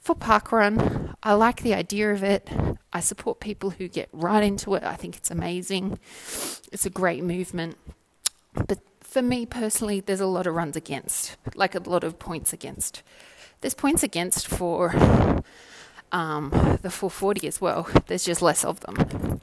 [0.00, 2.48] for parkrun, I like the idea of it.
[2.92, 4.82] I support people who get right into it.
[4.82, 5.98] I think it's amazing.
[6.72, 7.76] It's a great movement.
[8.54, 12.52] But for me personally, there's a lot of runs against, like a lot of points
[12.52, 13.02] against.
[13.60, 14.92] There's points against for
[16.12, 16.50] um,
[16.82, 17.88] the 440 as well.
[18.06, 19.40] There's just less of them.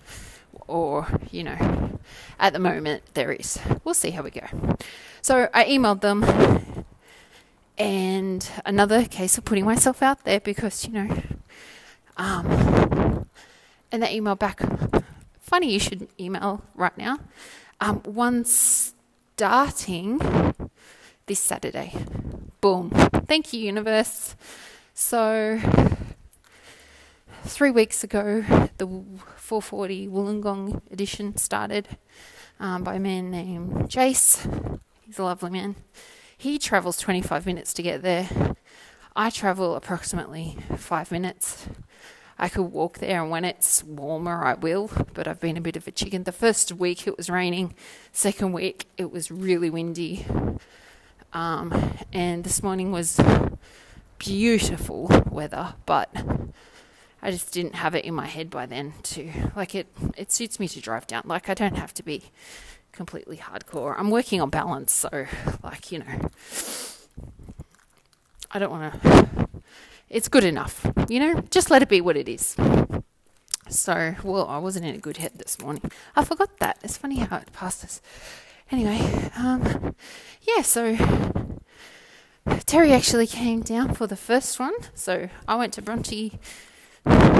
[0.67, 1.99] Or, you know,
[2.39, 3.59] at the moment there is.
[3.83, 4.47] We'll see how we go.
[5.21, 6.23] So I emailed them
[7.77, 11.21] and another case of putting myself out there because you know
[12.17, 13.27] um,
[13.91, 14.61] and the email back
[15.39, 17.19] funny you should email right now
[17.81, 20.19] um, one starting
[21.25, 21.93] this saturday.
[22.61, 22.89] Boom.
[23.27, 24.35] Thank you universe.
[24.93, 25.59] So
[27.43, 28.41] three weeks ago
[28.77, 28.87] the
[29.35, 31.87] 440 wollongong edition started
[32.59, 34.79] um, by a man named jace.
[35.05, 35.75] He's a lovely man
[36.37, 38.55] he travels 25 minutes to get there.
[39.15, 41.67] I travel approximately five minutes.
[42.37, 45.77] I could walk there, and when it's warmer, I will, but I've been a bit
[45.77, 46.23] of a chicken.
[46.23, 47.73] The first week it was raining,
[48.11, 50.25] second week it was really windy.
[51.31, 53.19] Um, and this morning was
[54.19, 56.09] beautiful weather, but
[57.21, 60.59] I just didn't have it in my head by then to like it it suits
[60.59, 61.23] me to drive down.
[61.25, 62.23] Like I don't have to be
[62.95, 63.95] completely hardcore.
[63.97, 65.25] I'm working on balance, so
[65.63, 66.29] like you know,
[68.51, 69.47] I don't want to.
[70.09, 71.41] It's good enough, you know.
[71.49, 72.55] Just let it be what it is.
[73.67, 75.91] So, well, I wasn't in a good head this morning.
[76.15, 76.77] I forgot that.
[76.83, 78.01] It's funny how it passes.
[78.71, 79.95] Anyway, um,
[80.41, 80.61] yeah.
[80.61, 80.95] So
[82.65, 84.73] Terry actually came down for the first one.
[84.93, 86.39] So I went to Bronte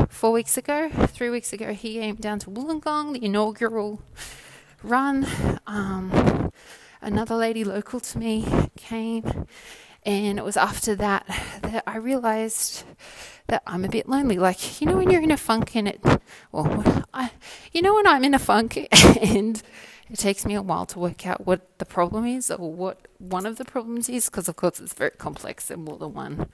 [0.10, 0.90] four weeks ago.
[1.08, 4.02] Three weeks ago, he came down to Wollongong, the inaugural
[4.86, 5.28] run.
[5.68, 6.52] Um,
[7.02, 8.46] another lady local to me
[8.78, 9.48] came,
[10.04, 11.26] and it was after that
[11.62, 12.84] that I realized
[13.48, 14.38] that I'm a bit lonely.
[14.38, 16.02] Like, you know, when you're in a funk and it,
[16.52, 17.32] well, I,
[17.72, 18.78] you know, when I'm in a funk
[19.22, 19.62] and
[20.10, 23.46] it takes me a while to work out what the problem is or what one
[23.46, 26.50] of the problems is, because of course it's very complex and more than one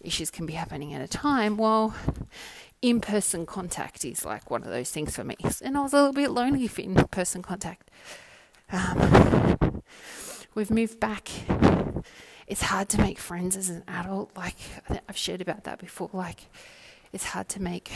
[0.00, 1.56] issues can be happening at a time.
[1.56, 1.94] Well,
[2.82, 5.36] in person contact is like one of those things for me.
[5.62, 7.90] And I was a little bit lonely for in person contact.
[8.72, 9.82] Um,
[10.54, 11.28] we've moved back.
[12.46, 14.36] It's hard to make friends as an adult.
[14.36, 14.56] Like,
[15.08, 16.10] I've shared about that before.
[16.12, 16.46] Like,
[17.12, 17.90] it's hard to make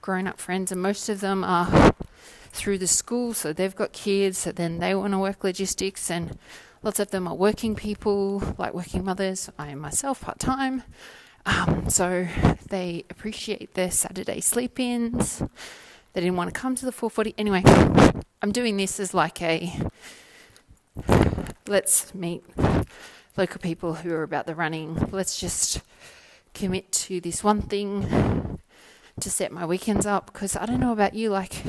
[0.00, 1.94] grown up friends, and most of them are
[2.52, 6.38] through the school, so they've got kids, so then they want to work logistics, and
[6.82, 9.50] lots of them are working people, like working mothers.
[9.58, 10.82] I am myself part time.
[11.44, 12.28] Um, so
[12.68, 15.42] they appreciate their Saturday sleep ins.
[16.12, 17.34] They didn't want to come to the 440.
[17.38, 17.62] Anyway,
[18.42, 19.72] I'm doing this as like a
[21.66, 22.44] let's meet
[23.36, 25.08] local people who are about the running.
[25.10, 25.80] Let's just
[26.54, 28.60] commit to this one thing
[29.20, 31.62] to set my weekends up because I don't know about you like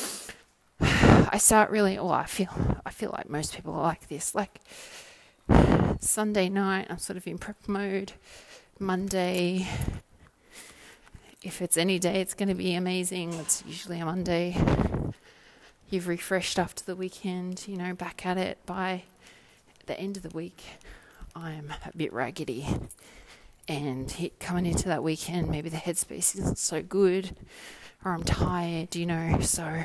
[0.80, 2.48] I start really well I feel
[2.84, 4.60] I feel like most people are like this like
[6.00, 8.12] Sunday night I'm sort of in prep mode
[8.80, 9.68] Monday.
[11.42, 13.34] If it's any day it's going to be amazing.
[13.34, 14.56] It's usually a Monday.
[15.90, 19.02] You've refreshed after the weekend you know back at it by
[19.84, 20.64] the end of the week.
[21.36, 22.66] I'm a bit raggedy.
[23.68, 27.36] And coming into that weekend, maybe the headspace isn't so good,
[28.02, 29.40] or I'm tired, you know.
[29.42, 29.84] So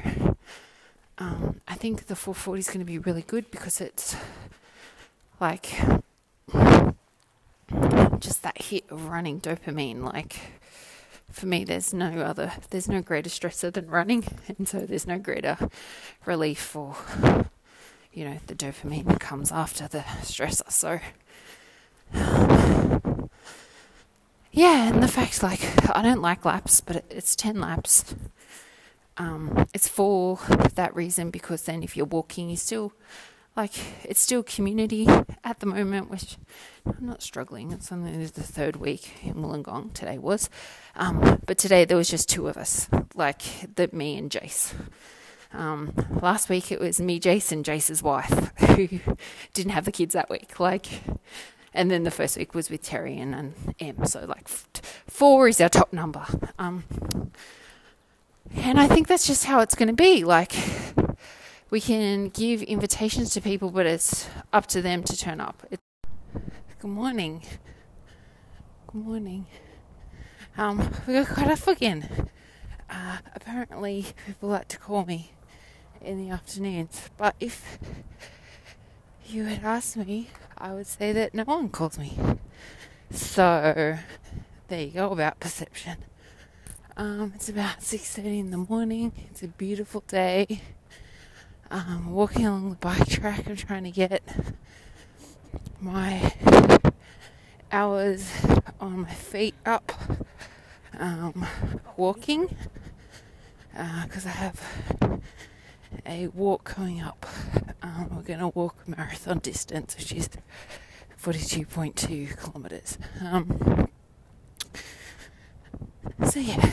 [1.18, 4.16] um, I think the 440 is going to be really good because it's
[5.40, 5.78] like
[8.20, 10.04] just that hit of running dopamine.
[10.04, 10.38] Like
[11.32, 15.18] for me, there's no other, there's no greater stressor than running, and so there's no
[15.18, 15.58] greater
[16.26, 16.96] relief or
[18.14, 20.72] you know the dopamine that comes after the stressor.
[20.72, 21.00] So
[24.52, 25.62] yeah, and the fact like
[25.96, 28.16] I don't like laps, but it's ten laps.
[29.18, 30.40] Um, it's for
[30.76, 32.92] that reason because then if you're walking, you still
[33.56, 35.08] like it's still community
[35.44, 36.38] at the moment, which
[36.86, 37.72] I'm not struggling.
[37.72, 39.94] It's only the third week in Wollongong.
[39.94, 40.50] Today was,
[40.96, 43.42] um, but today there was just two of us, like
[43.76, 44.74] the me and Jace.
[45.54, 49.00] Um, last week it was me, Jason, Jace's wife, who
[49.54, 50.60] didn't have the kids that week.
[50.60, 50.88] Like
[51.76, 54.06] and then the first week was with Terry and, and M.
[54.06, 56.26] So like four is our top number.
[56.58, 56.86] Um,
[58.56, 60.24] and I think that's just how it's going to be.
[60.24, 60.54] Like
[61.70, 65.66] we can give invitations to people, but it's up to them to turn up.
[65.72, 65.82] It's,
[66.80, 67.42] good morning.
[68.88, 69.48] Good morning.
[70.58, 72.30] Um, we got cut off again.
[72.90, 75.32] Uh, apparently, people like to call me
[76.02, 77.80] in the afternoons, but if
[79.26, 82.18] you had asked me I would say that no one calls me.
[83.12, 83.98] So
[84.68, 85.98] there you go about perception.
[86.96, 89.12] Um, it's about six thirty in the morning.
[89.30, 90.62] It's a beautiful day.
[91.76, 93.50] Um, walking along the bike track.
[93.50, 94.24] I'm trying to get
[95.82, 96.34] my
[97.70, 98.32] hours
[98.80, 99.92] on my feet up.
[100.98, 101.46] Um,
[101.98, 102.56] walking
[103.74, 105.22] because uh, I have
[106.06, 107.26] a walk coming up.
[107.82, 110.30] Um, we're going to walk marathon distance, which is
[111.22, 112.98] 42.2 kilometres.
[113.22, 113.90] Um,
[116.26, 116.72] so, yeah,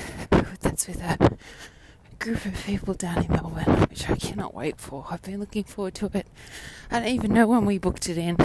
[0.61, 1.36] that's with a
[2.23, 5.05] group of people down in Melbourne, which I cannot wait for.
[5.11, 6.29] I've been looking forward to it.
[6.89, 8.37] I don't even know when we booked it in.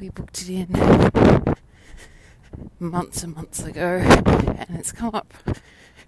[0.00, 1.54] We booked it in
[2.80, 5.34] months and months ago, and it's come up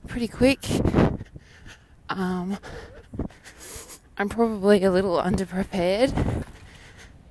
[0.09, 0.65] pretty quick.
[2.09, 2.57] Um,
[4.17, 6.45] I'm probably a little underprepared,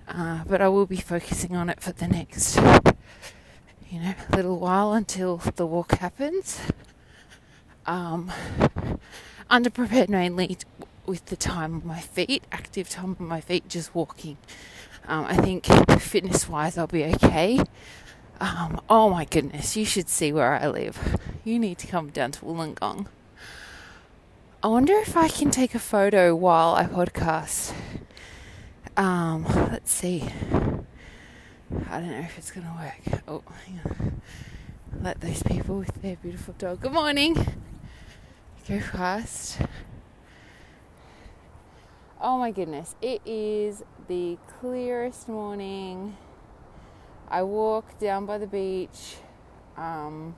[0.07, 2.57] uh, but I will be focusing on it for the next,
[3.89, 6.61] you know, little while until the walk happens.
[7.85, 8.31] Um,
[9.49, 10.57] underprepared mainly
[11.05, 14.37] with the time of my feet, active time of my feet, just walking.
[15.07, 15.65] Um, I think
[15.99, 17.59] fitness wise, I'll be okay.
[18.39, 21.19] Um, oh my goodness, you should see where I live.
[21.43, 23.07] You need to come down to Wollongong.
[24.63, 27.73] I wonder if I can take a photo while I podcast.
[28.95, 30.23] Um, let's see.
[31.89, 33.21] I don't know if it's gonna work.
[33.27, 34.21] Oh, hang on.
[35.01, 36.81] Let those people with their beautiful dog.
[36.81, 37.35] Good morning.
[38.67, 39.59] Go fast.
[42.21, 46.15] Oh my goodness, it is the clearest morning.
[47.27, 49.17] I walk down by the beach.
[49.75, 50.35] Um,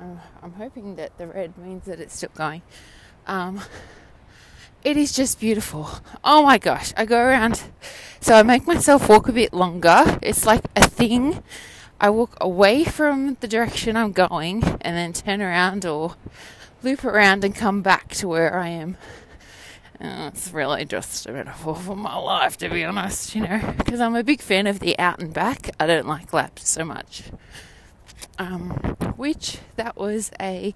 [0.00, 2.62] I'm, I'm hoping that the red means that it's still going.
[3.26, 3.62] Um,
[4.84, 5.88] it is just beautiful.
[6.22, 7.64] Oh my gosh, I go around,
[8.20, 10.20] so I make myself walk a bit longer.
[10.22, 11.42] It's like a thing.
[12.00, 16.16] I walk away from the direction I'm going and then turn around or
[16.82, 18.96] loop around and come back to where I am.
[20.00, 23.98] Uh, it's really just a metaphor for my life, to be honest, you know, because
[23.98, 25.70] I'm a big fan of the out and back.
[25.80, 27.24] I don't like laps so much
[28.38, 28.70] um,
[29.16, 30.74] which that was a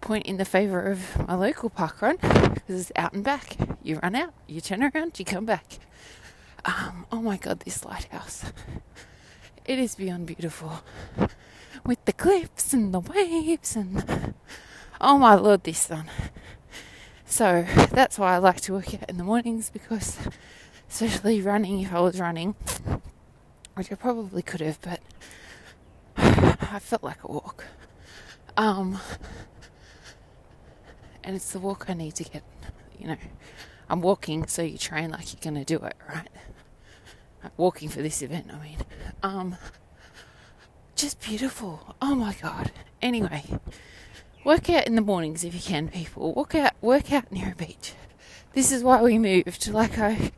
[0.00, 3.56] point in the favour of my local park run because it's out and back.
[3.82, 5.78] You run out, you turn around, you come back.
[6.64, 8.44] Um, oh my god, this lighthouse!
[9.64, 10.82] It is beyond beautiful
[11.84, 14.34] with the cliffs and the waves and
[15.00, 16.10] Oh my lord, this sun.
[17.24, 20.18] So that's why I like to work out in the mornings because,
[20.90, 22.54] especially running, if I was running,
[23.74, 25.00] which I probably could have, but
[26.16, 27.64] I felt like a walk.
[28.58, 28.98] Um,
[31.24, 32.42] and it's the walk I need to get,
[32.98, 33.16] you know.
[33.88, 36.28] I'm walking, so you train like you're going to do it, right?
[37.56, 38.78] Walking for this event, I mean.
[39.22, 39.56] Um,
[40.94, 41.94] just beautiful.
[42.02, 42.72] Oh my god.
[43.00, 43.44] Anyway,
[44.44, 46.34] work out in the mornings if you can, people.
[46.34, 47.94] Work out, work out near a beach.
[48.52, 49.68] This is why we moved.
[49.68, 50.32] Like I,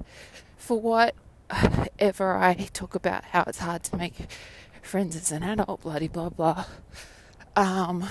[0.57, 4.15] for whatever I talk about how it's hard to make
[4.83, 6.67] friends as an adult, bloody blah blah.
[7.57, 8.09] Um,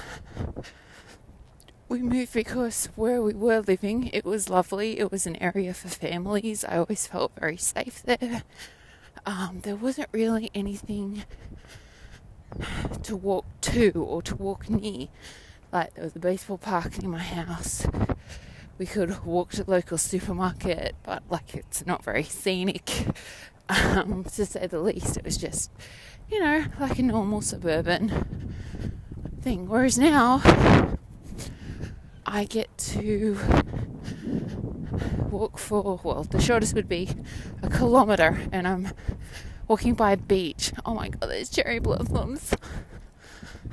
[1.88, 5.00] we moved because where we were living, it was lovely.
[5.00, 6.64] It was an area for families.
[6.64, 8.44] I always felt very safe there.
[9.26, 11.24] Um, there wasn't really anything
[13.04, 15.08] to walk to or to walk near.
[15.72, 17.86] Like there was a baseball park near my house.
[18.78, 23.08] We could walk to the local supermarket, but like it's not very scenic,
[23.70, 25.18] um, to say the least.
[25.18, 25.72] It was just,
[26.30, 28.56] you know, like a normal suburban
[29.42, 29.70] thing.
[29.70, 30.42] Whereas now,
[32.26, 33.38] I get to
[35.30, 37.10] walk for, well, the shortest would be
[37.64, 38.90] a kilometre, and I'm
[39.68, 40.74] walking by a beach.
[40.86, 42.54] Oh my god, there's cherry blossoms.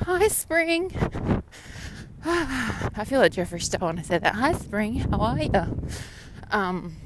[0.03, 0.93] Hi, spring.
[2.25, 4.35] I feel like Jeffree Star when I say that.
[4.35, 4.97] Hi, spring.
[4.97, 5.89] How are you?
[6.51, 6.97] Um,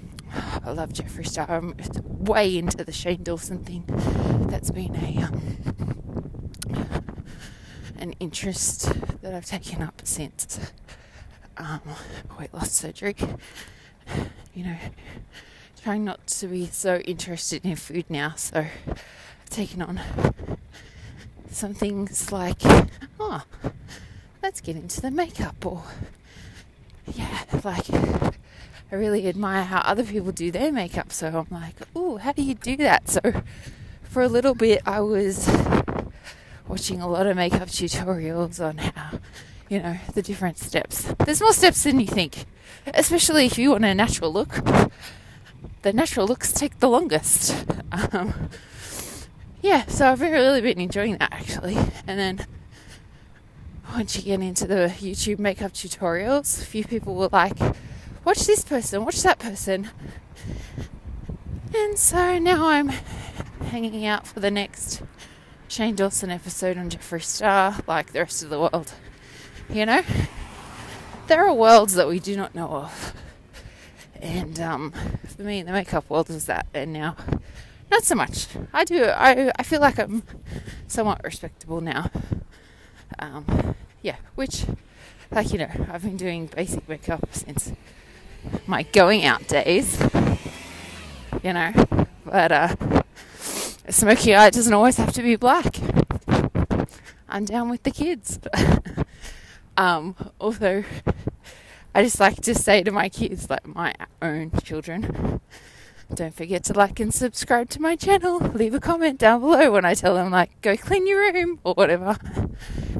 [0.64, 1.50] I love Jeffree Star.
[1.50, 3.84] I'm way into the Shane Dawson thing.
[4.48, 5.62] That's been a um,
[7.98, 8.92] an interest
[9.22, 10.58] that I've taken up since
[11.56, 11.80] um,
[12.38, 13.16] weight loss surgery.
[14.54, 14.76] You know,
[15.82, 19.98] trying not to be so interested in food now, so I've taken on
[21.50, 22.58] some things like,
[23.18, 23.44] oh,
[24.42, 25.84] let's get into the makeup, or
[27.14, 32.18] yeah, like I really admire how other people do their makeup, so I'm like, oh,
[32.18, 33.08] how do you do that?
[33.08, 33.20] So
[34.02, 35.48] for a little bit, I was
[36.68, 39.11] watching a lot of makeup tutorials on how
[39.72, 41.10] you know, the different steps.
[41.24, 42.44] There's more steps than you think,
[42.92, 44.60] especially if you want a natural look.
[45.80, 47.64] The natural looks take the longest.
[48.12, 48.50] Um,
[49.62, 51.76] yeah, so I've really been enjoying that actually.
[52.06, 52.46] And then
[53.94, 57.58] once you get into the YouTube makeup tutorials, a few people were like,
[58.26, 59.88] watch this person, watch that person.
[61.74, 62.88] And so now I'm
[63.70, 65.02] hanging out for the next
[65.68, 68.92] Shane Dawson episode on Jeffree Star, like the rest of the world.
[69.72, 70.02] You know,
[71.28, 73.14] there are worlds that we do not know of,
[74.20, 74.92] and um,
[75.34, 77.16] for me, the makeup world is that, and now
[77.90, 78.48] not so much.
[78.74, 79.04] I do.
[79.04, 80.24] I I feel like I'm
[80.86, 82.10] somewhat respectable now.
[83.18, 84.66] Um, yeah, which,
[85.30, 87.72] like you know, I've been doing basic makeup since
[88.66, 89.98] my going out days.
[91.42, 91.72] You know,
[92.26, 92.76] but uh,
[93.86, 95.78] a smoky eye doesn't always have to be black.
[97.26, 98.38] I'm down with the kids.
[99.76, 100.84] Um, although
[101.94, 105.40] I just like to say to my kids, like my own children,
[106.14, 108.38] don't forget to like and subscribe to my channel.
[108.38, 111.74] Leave a comment down below when I tell them, like, go clean your room or
[111.74, 112.16] whatever.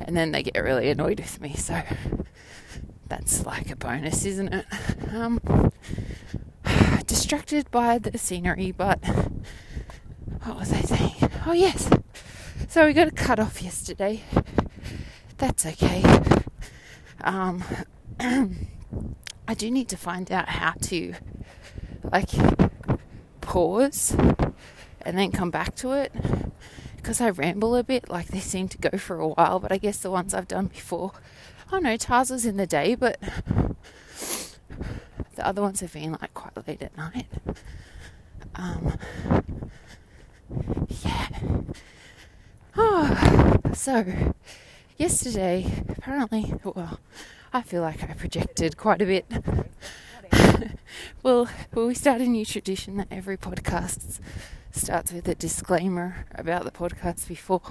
[0.03, 1.55] And then they get really annoyed with me.
[1.55, 1.83] So
[3.09, 4.67] that's like a bonus, isn't it?
[5.13, 5.73] Um,
[7.07, 9.05] distracted by the scenery, but
[10.45, 11.31] what was I saying?
[11.47, 11.91] Oh, yes.
[12.69, 14.23] So we got a cut off yesterday.
[15.37, 16.03] That's okay.
[17.23, 17.65] Um,
[19.49, 21.15] I do need to find out how to
[22.05, 22.31] like
[23.41, 24.17] pause
[25.03, 26.13] and then come back to it
[26.97, 28.09] because I ramble a bit.
[28.09, 30.67] Like they seem to go for a while, but I guess the ones I've done
[30.67, 31.13] before,
[31.73, 33.19] oh know, Tars was in the day, but
[35.35, 37.27] the other ones have been like quite late at night.
[38.55, 38.99] Um,
[41.05, 41.29] yeah.
[42.77, 44.35] Oh, so
[44.97, 46.99] yesterday, apparently, well,
[47.53, 49.27] I feel like I projected quite a bit.
[51.23, 54.21] well, well, we start a new tradition that every podcast
[54.71, 57.63] starts with a disclaimer about the podcast before.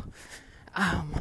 [0.76, 1.16] Um,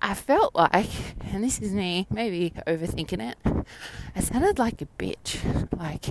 [0.00, 0.90] I felt like,
[1.32, 3.66] and this is me maybe overthinking it,
[4.14, 5.38] I sounded like a bitch.
[5.76, 6.06] Like,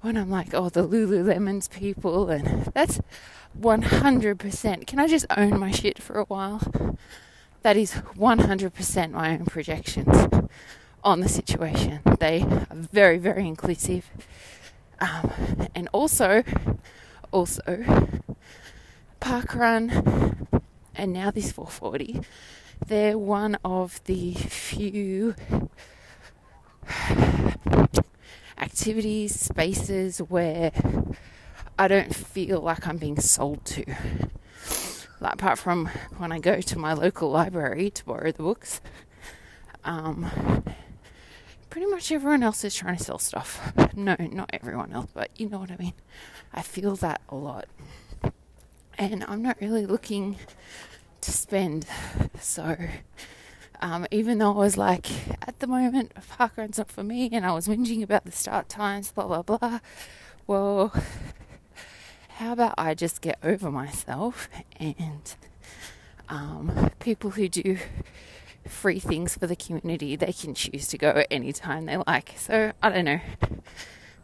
[0.00, 3.00] when I'm like, oh, the Lululemons people, and that's
[3.58, 4.86] 100%.
[4.86, 6.96] Can I just own my shit for a while?
[7.62, 10.28] That is 100% my own projections
[11.02, 12.00] on the situation.
[12.18, 14.10] They are very, very inclusive.
[15.00, 16.42] Um, and also,
[17.32, 17.84] also,
[19.18, 20.46] park run
[20.94, 22.20] and now this 440
[22.86, 25.34] they're one of the few
[28.58, 30.72] activities, spaces where
[31.78, 33.84] I don't feel like I'm being sold to.
[35.20, 38.80] Like, apart from when I go to my local library to borrow the books,
[39.84, 40.30] um,
[41.68, 43.72] pretty much everyone else is trying to sell stuff.
[43.94, 45.92] No, not everyone else, but you know what I mean.
[46.54, 47.66] I feel that a lot.
[48.96, 50.36] And I'm not really looking
[51.20, 51.86] to spend.
[52.40, 52.76] So,
[53.82, 55.06] um, even though I was like,
[55.46, 59.12] at the moment, parkrun's not for me, and I was whinging about the start times,
[59.12, 59.80] blah, blah, blah.
[60.46, 60.92] Well,
[62.40, 64.48] how about I just get over myself
[64.80, 65.34] and
[66.30, 67.76] um, people who do
[68.66, 72.32] free things for the community, they can choose to go any time they like.
[72.38, 73.20] So I don't know.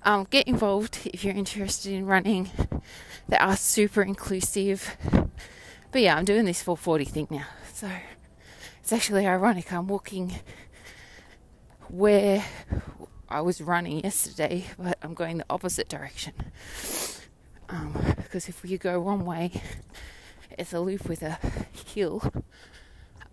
[0.03, 2.51] Um, get involved if you're interested in running.
[3.29, 4.97] They are super inclusive.
[5.93, 7.47] But yeah, I'm doing this 440 thing now.
[7.75, 7.91] So
[8.81, 9.71] it's actually ironic.
[9.75, 10.37] I'm walking
[11.89, 12.47] where
[13.29, 16.33] I was running yesterday, but I'm going the opposite direction.
[17.69, 19.51] Um, because if you go one way,
[20.51, 21.39] it's a loop with a
[21.95, 22.23] hill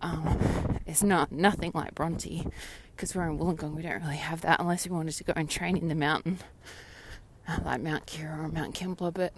[0.04, 0.38] um,
[0.86, 2.46] it's not nothing like Bronte
[2.94, 3.74] because we're in Wollongong.
[3.74, 6.38] We don't really have that unless we wanted to go and train in the mountain,
[7.48, 9.14] uh, like Mount Keira or Mount Kembla.
[9.14, 9.32] But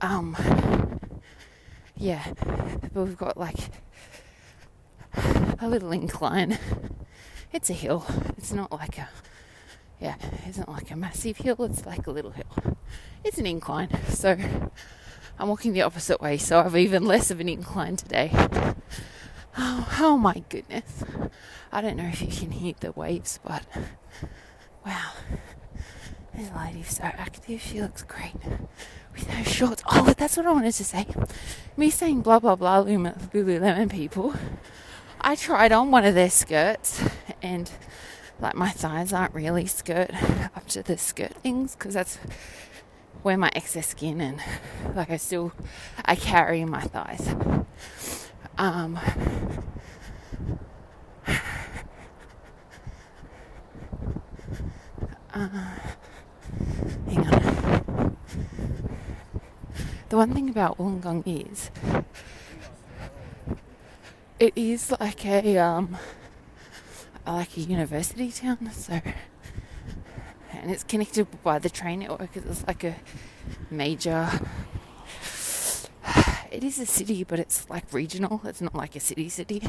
[0.00, 0.36] um,
[1.96, 2.32] yeah,
[2.92, 3.58] but we've got like
[5.60, 6.56] a little incline.
[7.52, 8.06] It's a hill.
[8.38, 9.08] It's not like a
[10.00, 11.62] yeah, it isn't like a massive hill.
[11.64, 12.76] It's like a little hill.
[13.22, 13.88] It's an incline.
[14.08, 14.36] So
[15.38, 18.30] I'm walking the opposite way, so I've even less of an incline today.
[19.56, 21.04] Oh, oh my goodness.
[21.72, 23.64] I don't know if you can hear the waves, but
[24.84, 25.12] wow.
[26.34, 27.60] This lady's so active.
[27.60, 28.34] She looks great
[29.12, 29.82] with her shorts.
[29.86, 31.06] Oh, that's what I wanted to say.
[31.76, 34.34] Me saying blah blah blah Lululemon people.
[35.20, 37.02] I tried on one of their skirts
[37.40, 37.70] and
[38.44, 40.10] like my thighs aren't really skirt
[40.54, 42.16] up to the skirt things because that's
[43.22, 44.38] where my excess skin and
[44.94, 45.52] like I still
[46.04, 47.34] I carry in my thighs.
[48.58, 48.98] Um,
[55.34, 55.48] uh,
[57.08, 58.16] hang on.
[60.10, 61.70] The one thing about Wollongong is
[64.38, 65.96] it is like a um
[67.32, 69.00] like a university town, so
[70.52, 72.36] and it's connected by the train network.
[72.36, 72.96] It's like a
[73.70, 74.28] major
[76.54, 78.40] it is a city, but it's like regional.
[78.44, 79.62] It's not like a city city.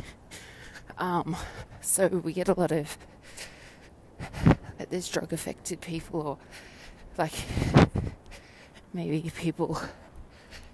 [1.00, 1.36] Um,
[1.82, 2.98] so we get a lot of
[4.78, 6.38] like there's drug affected people or
[7.18, 7.34] like
[8.94, 9.82] maybe people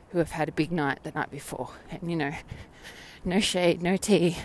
[0.10, 1.70] who have had a big night the night before.
[1.90, 2.34] And you know,
[3.24, 4.38] no shade, no tea.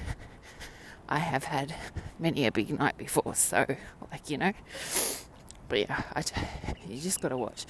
[1.09, 1.75] I have had
[2.19, 3.67] many a big night before, so
[4.11, 4.53] like you know.
[5.69, 6.23] But yeah, I,
[6.89, 7.67] you just got to watch.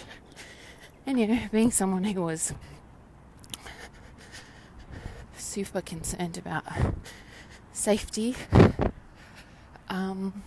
[1.06, 2.52] And you know, being someone who was
[5.36, 6.64] super concerned about
[7.72, 8.34] safety.
[9.88, 10.42] Um,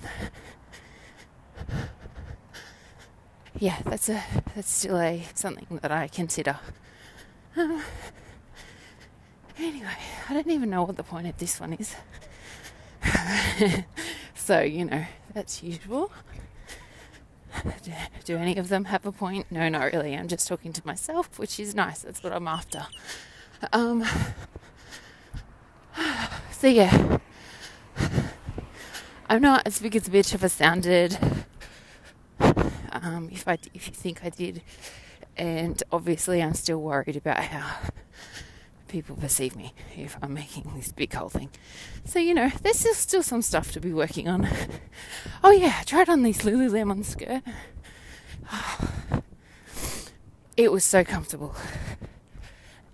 [3.58, 4.22] yeah, that's a
[4.56, 6.60] that's still a something that I consider.
[7.56, 7.82] Um,
[9.58, 9.98] anyway,
[10.30, 11.96] I don't even know what the point of this one is.
[14.36, 16.12] so you know, that's usual.
[17.84, 17.92] Do,
[18.26, 19.48] do any of them have a point?
[19.52, 20.16] No, not really.
[20.16, 22.00] I'm just talking to myself, which is nice.
[22.02, 22.86] That's what I'm after.
[23.74, 24.06] Um,
[26.52, 27.18] so yeah,
[29.30, 31.18] I'm not as big as a bitch if I sounded.
[32.92, 34.62] Um, if I if you think I did,
[35.38, 37.92] and obviously I'm still worried about how
[38.90, 41.50] people perceive me if I'm making this big whole thing.
[42.06, 44.48] So you know, there's still, still some stuff to be working on.
[45.42, 47.44] Oh yeah, I tried on this Lululemon skirt.
[50.58, 51.56] It was so comfortable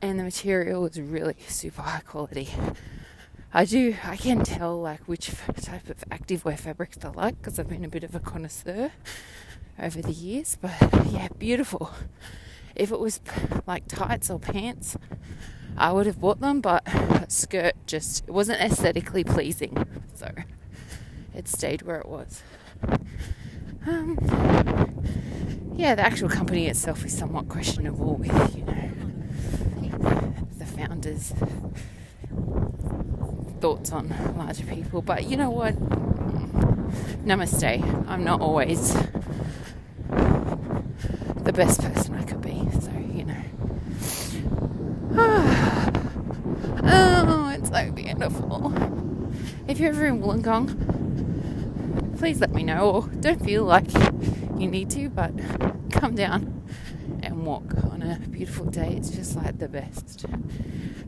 [0.09, 2.49] and the material was really super high quality.
[3.51, 5.31] I do, I can tell like which
[5.61, 8.91] type of activewear fabrics I like because I've been a bit of a connoisseur
[9.79, 10.57] over the years.
[10.61, 10.73] But
[11.09, 11.91] yeah, beautiful.
[12.75, 13.19] If it was
[13.65, 14.95] like tights or pants,
[15.77, 16.83] I would have bought them, but
[17.31, 20.31] skirt just wasn't aesthetically pleasing, so
[21.33, 22.41] it stayed where it was.
[23.87, 24.17] Um,
[25.75, 28.89] yeah, the actual company itself is somewhat questionable with you know
[30.57, 31.33] the founders'
[33.59, 35.01] thoughts on larger people.
[35.01, 35.75] But you know what?
[37.25, 38.07] Namaste.
[38.07, 38.93] I'm not always
[41.43, 43.43] the best person I could be, so you know.
[48.05, 48.71] beautiful.
[49.67, 53.91] If you're ever in Wollongong, please let me know, or don't feel like
[54.57, 55.33] you need to, but
[55.91, 56.63] come down
[57.23, 58.93] and walk on a beautiful day.
[58.95, 60.25] It's just like the best.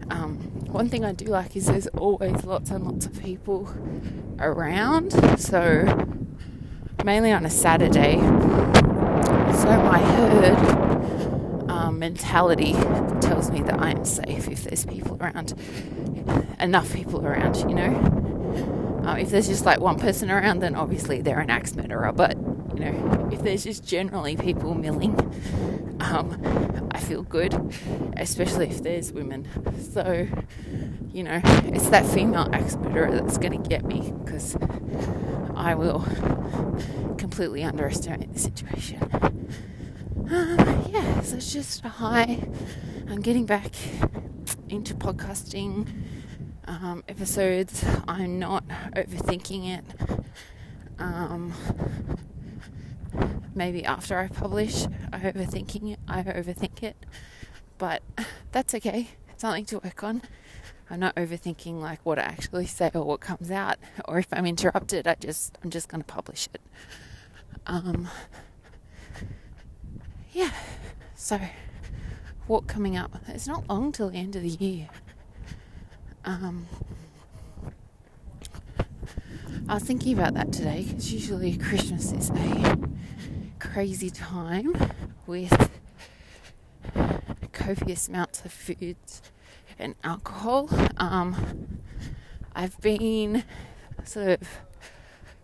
[0.10, 0.38] Um,
[0.72, 3.70] one thing I do like is there's always lots and lots of people
[4.40, 5.40] around.
[5.40, 5.86] So,
[7.04, 8.16] mainly on a Saturday.
[8.16, 12.74] So, my herd um, mentality
[13.22, 15.54] tells me that I am safe if there's people around,
[16.60, 19.04] enough people around, you know.
[19.06, 22.12] Uh, if there's just like one person around, then obviously they're an axe murderer.
[22.12, 22.38] But
[22.74, 25.16] you know, if there's just generally people milling,
[26.00, 27.54] um, I feel good,
[28.18, 29.48] especially if there's women.
[29.94, 30.28] So,
[31.12, 34.58] you know, it's that female axe murderer that's going to get me because
[35.56, 36.06] I will
[37.18, 39.02] completely underestimate the situation.
[40.30, 42.46] Um, yeah, so it's just a high.
[43.10, 43.74] I'm getting back
[44.70, 45.88] into podcasting
[46.68, 47.84] um, episodes.
[48.08, 49.86] I'm not overthinking it.
[51.00, 51.54] Um,
[53.56, 56.00] maybe after I publish, I overthinking it.
[56.08, 56.96] I overthink it,
[57.78, 58.02] but
[58.52, 59.10] that's okay.
[59.30, 60.22] It's Something to work on.
[60.90, 64.46] I'm not overthinking like what I actually say or what comes out, or if I'm
[64.46, 66.62] interrupted, I just I'm just gonna publish it.
[67.66, 68.08] Um,
[70.32, 70.52] yeah.
[71.16, 71.40] So,
[72.48, 73.12] what coming up?
[73.28, 74.88] It's not long till the end of the year.
[76.26, 76.68] Um,
[79.70, 82.78] I was thinking about that today because usually Christmas is a
[83.60, 84.74] crazy time
[85.26, 85.72] with
[87.52, 89.22] copious amounts of foods
[89.80, 90.70] and alcohol.
[90.98, 91.80] Um,
[92.56, 93.44] I've been
[94.04, 94.48] sort of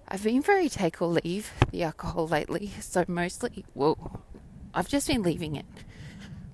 [0.07, 4.21] I've been very take or leave the alcohol lately, so mostly well
[4.73, 5.65] I've just been leaving it.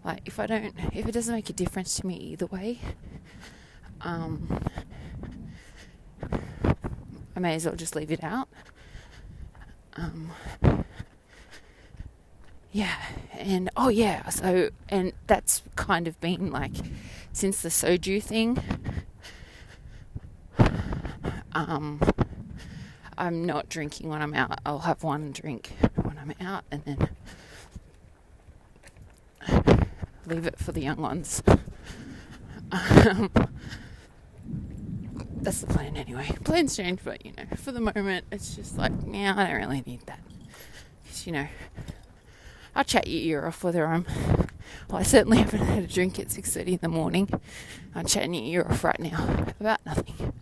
[0.03, 2.79] Like if I don't if it doesn't make a difference to me either way,
[4.01, 4.61] um
[7.35, 8.49] I may as well just leave it out.
[9.95, 10.31] Um
[12.71, 12.95] yeah,
[13.33, 16.73] and oh yeah, so and that's kind of been like
[17.33, 18.59] since the soju thing.
[21.53, 21.99] Um,
[23.17, 24.59] I'm not drinking when I'm out.
[24.65, 27.09] I'll have one drink when I'm out, and then
[30.27, 31.41] leave it for the young ones.
[32.71, 33.31] Um,
[35.49, 36.29] that's the plan anyway.
[36.43, 39.81] Plans change, but you know, for the moment, it's just like, yeah, I don't really
[39.83, 40.19] need that.
[41.01, 41.47] Because, you know,
[42.75, 44.05] I'll chat your ear off whether I'm.
[44.87, 47.29] Well, I certainly haven't had a drink at 6:30 in the morning.
[47.95, 50.33] I'm chatting your ear off right now about nothing.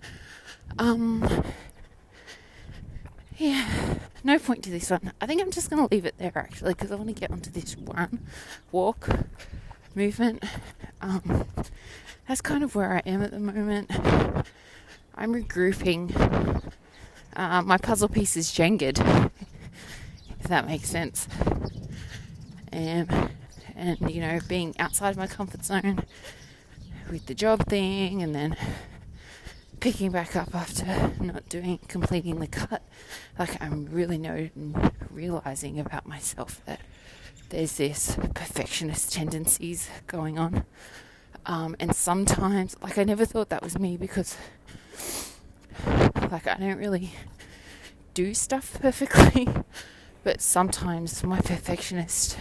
[0.77, 1.43] Um.
[3.37, 3.95] Yeah,
[4.25, 5.13] no point to this one.
[5.21, 7.31] I think I'm just going to leave it there actually because I want to get
[7.31, 8.25] onto this one
[8.73, 9.07] walk,
[9.95, 10.43] movement.
[10.99, 11.45] Um,
[12.27, 13.89] that's kind of where I am at the moment.
[15.17, 16.71] I'm regrouping.
[17.35, 18.99] Uh, my puzzle piece is jengered,
[20.39, 21.27] if that makes sense
[22.77, 23.31] and
[23.75, 25.99] and you know being outside my comfort zone
[27.11, 28.55] with the job thing and then
[29.79, 32.81] picking back up after not doing completing the cut
[33.39, 34.49] like i'm really know,
[35.11, 36.79] realizing about myself that
[37.49, 40.65] there's this perfectionist tendencies going on
[41.45, 44.35] um, and sometimes like i never thought that was me because
[46.31, 47.11] like i don't really
[48.13, 49.47] do stuff perfectly
[50.23, 52.37] but sometimes my perfectionist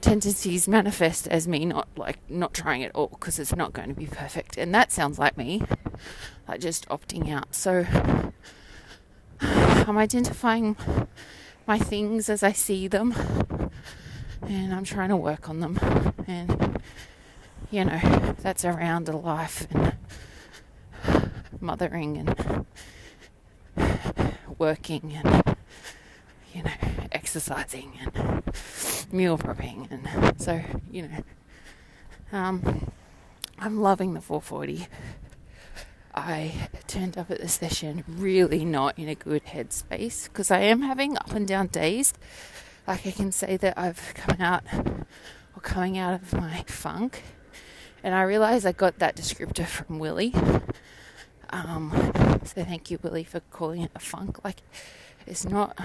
[0.00, 3.94] tendencies manifest as me not like not trying at all because it's not going to
[3.94, 5.62] be perfect and that sounds like me
[6.46, 7.54] like just opting out.
[7.54, 7.84] So
[9.40, 10.76] i'm identifying
[11.66, 13.14] my things as i see them
[14.42, 15.78] and i'm trying to work on them
[16.26, 16.80] and
[17.70, 19.92] you know that's around a life and
[21.60, 22.66] mothering and
[24.58, 25.56] working and
[26.56, 26.70] you know,
[27.12, 28.42] exercising and
[29.12, 31.24] meal prepping, and so you know,
[32.32, 32.90] um,
[33.58, 34.86] I'm loving the 440.
[36.14, 40.80] I turned up at the session really not in a good headspace because I am
[40.80, 42.14] having up and down days.
[42.86, 47.22] Like I can say that I've come out or coming out of my funk,
[48.02, 50.32] and I realize I got that descriptor from Willie.
[51.50, 51.90] Um,
[52.44, 54.42] so thank you, Willie, for calling it a funk.
[54.44, 54.62] Like
[55.26, 55.78] it's not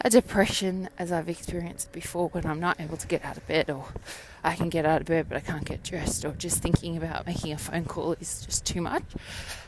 [0.00, 3.70] a depression as I've experienced before when I'm not able to get out of bed
[3.70, 3.86] or
[4.42, 7.26] I can get out of bed but I can't get dressed or just thinking about
[7.26, 9.04] making a phone call is just too much.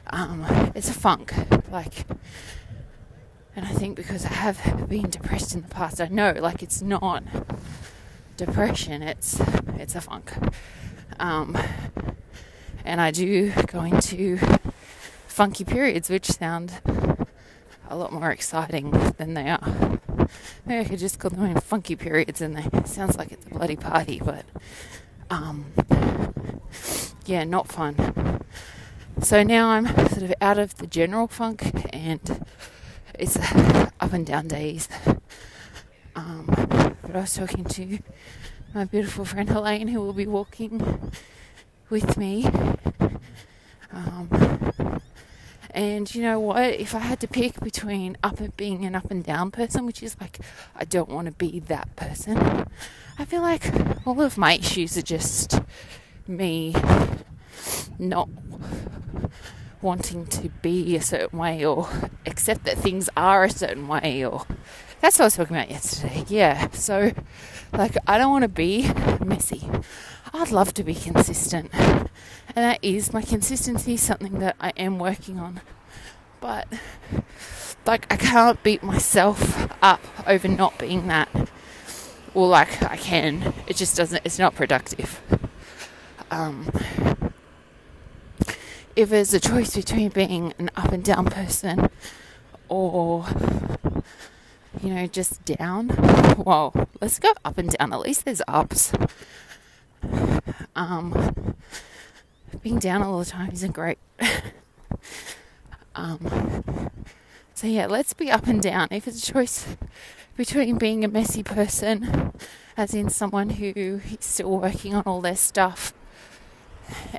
[0.08, 1.32] Um, it's a funk.
[1.70, 2.04] Like,
[3.56, 6.82] and I think because I have been depressed in the past, I know like it's
[6.82, 7.22] not
[8.36, 9.40] depression, it's,
[9.78, 10.32] it's a funk.
[11.20, 11.56] Um,
[12.86, 14.38] And I do go into
[15.34, 16.80] funky periods, which sound
[17.88, 19.98] a lot more exciting than they are.
[20.64, 23.48] Maybe I could just call them funky periods, and they it sounds like it's a
[23.48, 24.44] bloody party, but
[25.30, 25.66] um,
[27.26, 28.44] yeah, not fun.
[29.22, 32.46] So now I'm sort of out of the general funk, and
[33.18, 33.36] it's
[34.00, 34.88] up and down days.
[36.14, 36.46] Um,
[37.02, 37.98] but I was talking to
[38.72, 41.12] my beautiful friend Helene, who will be walking
[41.90, 42.46] with me.
[43.92, 45.00] Um,
[45.74, 46.62] and you know what?
[46.62, 50.02] If I had to pick between up and being an up and down person, which
[50.02, 50.38] is like
[50.76, 52.68] I don't want to be that person,
[53.18, 53.66] I feel like
[54.06, 55.60] all of my issues are just
[56.28, 56.74] me
[57.98, 58.28] not
[59.82, 61.88] wanting to be a certain way or
[62.24, 64.46] accept that things are a certain way or
[65.00, 66.24] that's what I was talking about yesterday.
[66.28, 66.70] Yeah.
[66.70, 67.12] So
[67.72, 68.88] like I don't want to be
[69.24, 69.68] messy.
[70.34, 71.70] I'd love to be consistent.
[71.72, 72.08] And
[72.56, 75.60] that is my consistency is something that I am working on.
[76.40, 76.66] But
[77.86, 81.28] like I can't beat myself up over not being that.
[82.34, 83.54] Or like I can.
[83.68, 85.20] It just doesn't it's not productive.
[86.32, 86.68] Um
[88.96, 91.90] if there's a choice between being an up and down person
[92.68, 93.24] or
[94.82, 95.88] you know just down
[96.38, 98.92] well let's go up and down at least there's ups
[100.76, 101.56] um,
[102.62, 103.98] being down all the time isn't great.
[105.94, 106.90] um,
[107.54, 108.88] so yeah, let's be up and down.
[108.90, 109.76] If it's a choice
[110.36, 112.32] between being a messy person,
[112.76, 115.92] as in someone who is still working on all their stuff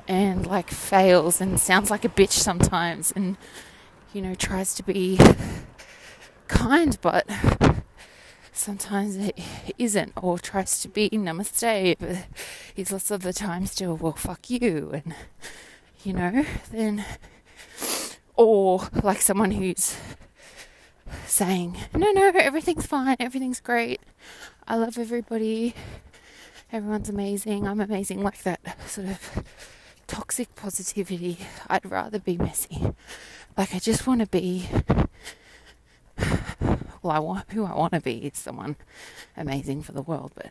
[0.06, 3.36] and like fails and sounds like a bitch sometimes and
[4.12, 5.18] you know tries to be
[6.48, 7.26] kind but
[8.56, 9.38] sometimes it
[9.78, 12.26] isn't or tries to be namaste, but
[12.74, 15.14] he's lots of the time still, well, fuck you, and
[16.04, 17.04] you know, then,
[18.34, 19.96] or like someone who's
[21.26, 24.00] saying, no, no, everything's fine, everything's great,
[24.66, 25.74] I love everybody,
[26.72, 29.44] everyone's amazing, I'm amazing, like that sort of
[30.06, 31.38] toxic positivity.
[31.68, 32.94] I'd rather be messy.
[33.56, 34.68] Like, I just want to be
[37.02, 38.76] well, I want who I want to be is someone
[39.36, 40.50] amazing for the world, but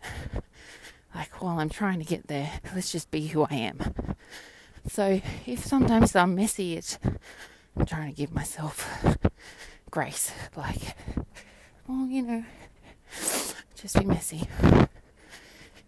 [1.13, 4.15] like while I'm trying to get there, let's just be who I am.
[4.87, 6.99] So if sometimes I'm messy, it's
[7.77, 9.05] I'm trying to give myself
[9.91, 10.95] grace, like,
[11.87, 12.45] well, you know,
[13.75, 14.47] just be messy.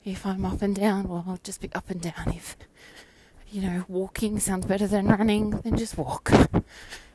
[0.03, 2.34] If I'm up and down, well, I'll just be up and down.
[2.34, 2.55] If
[3.49, 6.32] you know, walking sounds better than running, then just walk.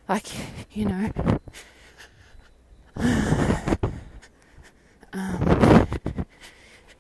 [0.09, 0.27] Like,
[0.73, 1.11] you know,
[5.13, 5.87] um,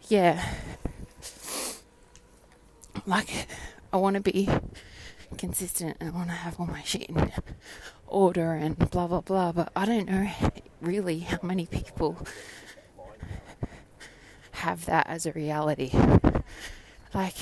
[0.09, 0.43] yeah,
[3.07, 3.49] like
[3.93, 4.49] I want to be
[5.37, 7.33] consistent and I want to have all my shit in
[8.07, 10.31] order and blah blah blah, but I don't know
[10.81, 12.27] really how many people
[14.53, 15.91] have that as a reality.
[17.13, 17.37] Like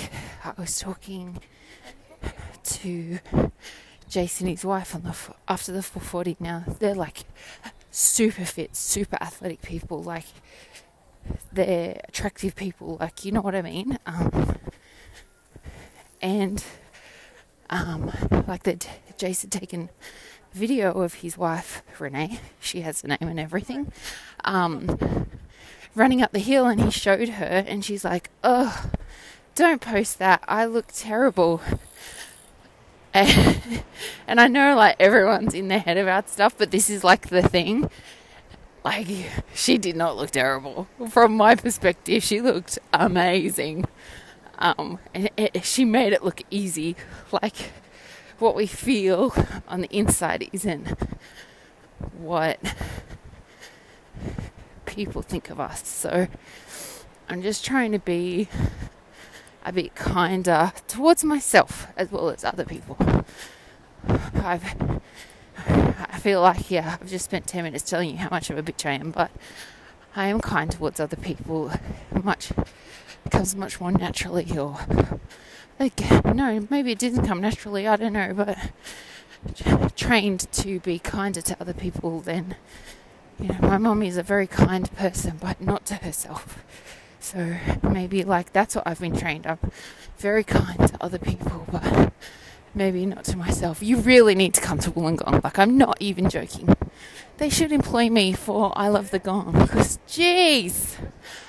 [0.44, 1.40] I was talking
[2.64, 3.18] to
[4.08, 5.16] Jason, his wife, on the
[5.48, 6.36] after the 440.
[6.40, 7.24] Now they're like
[7.90, 10.02] super fit, super athletic people.
[10.02, 10.26] Like
[11.52, 12.96] they're attractive people.
[13.00, 13.98] Like you know what I mean.
[14.06, 14.58] Um,
[16.22, 16.64] and
[17.68, 18.12] um,
[18.46, 19.90] like that, Jason taken
[20.52, 22.40] video of his wife Renee.
[22.60, 23.92] She has the name and everything.
[24.44, 25.26] Um,
[25.94, 28.90] running up the hill, and he showed her, and she's like, "Oh,
[29.54, 30.42] don't post that.
[30.48, 31.60] I look terrible."
[33.12, 33.82] And,
[34.26, 37.42] and I know like everyone's in their head about stuff, but this is like the
[37.42, 37.90] thing.
[38.84, 39.08] Like,
[39.54, 40.88] she did not look terrible.
[41.10, 43.84] From my perspective, she looked amazing.
[44.58, 46.96] Um, and it, she made it look easy.
[47.30, 47.72] Like,
[48.38, 49.34] what we feel
[49.68, 50.88] on the inside isn't
[52.16, 52.58] what
[54.86, 55.86] people think of us.
[55.86, 56.26] So,
[57.28, 58.48] I'm just trying to be
[59.64, 62.96] a bit kinder towards myself as well as other people.
[64.34, 64.64] I've,
[65.66, 68.62] I feel like, yeah, I've just spent 10 minutes telling you how much of a
[68.62, 69.30] bitch I am, but
[70.16, 71.70] I am kind towards other people.
[72.22, 72.52] Much
[73.30, 74.78] comes much more naturally, or
[75.78, 78.58] like, no, maybe it didn't come naturally, I don't know, but
[79.96, 82.56] trained to be kinder to other people than,
[83.38, 86.64] you know, my mom is a very kind person, but not to herself.
[87.20, 89.46] So maybe like that's what I've been trained.
[89.46, 89.58] I'm
[90.18, 92.12] very kind to other people, but
[92.74, 93.82] maybe not to myself.
[93.82, 95.44] You really need to come to Wollongong.
[95.44, 96.74] Like I'm not even joking.
[97.38, 100.96] They should employ me for I love the gong because jeez.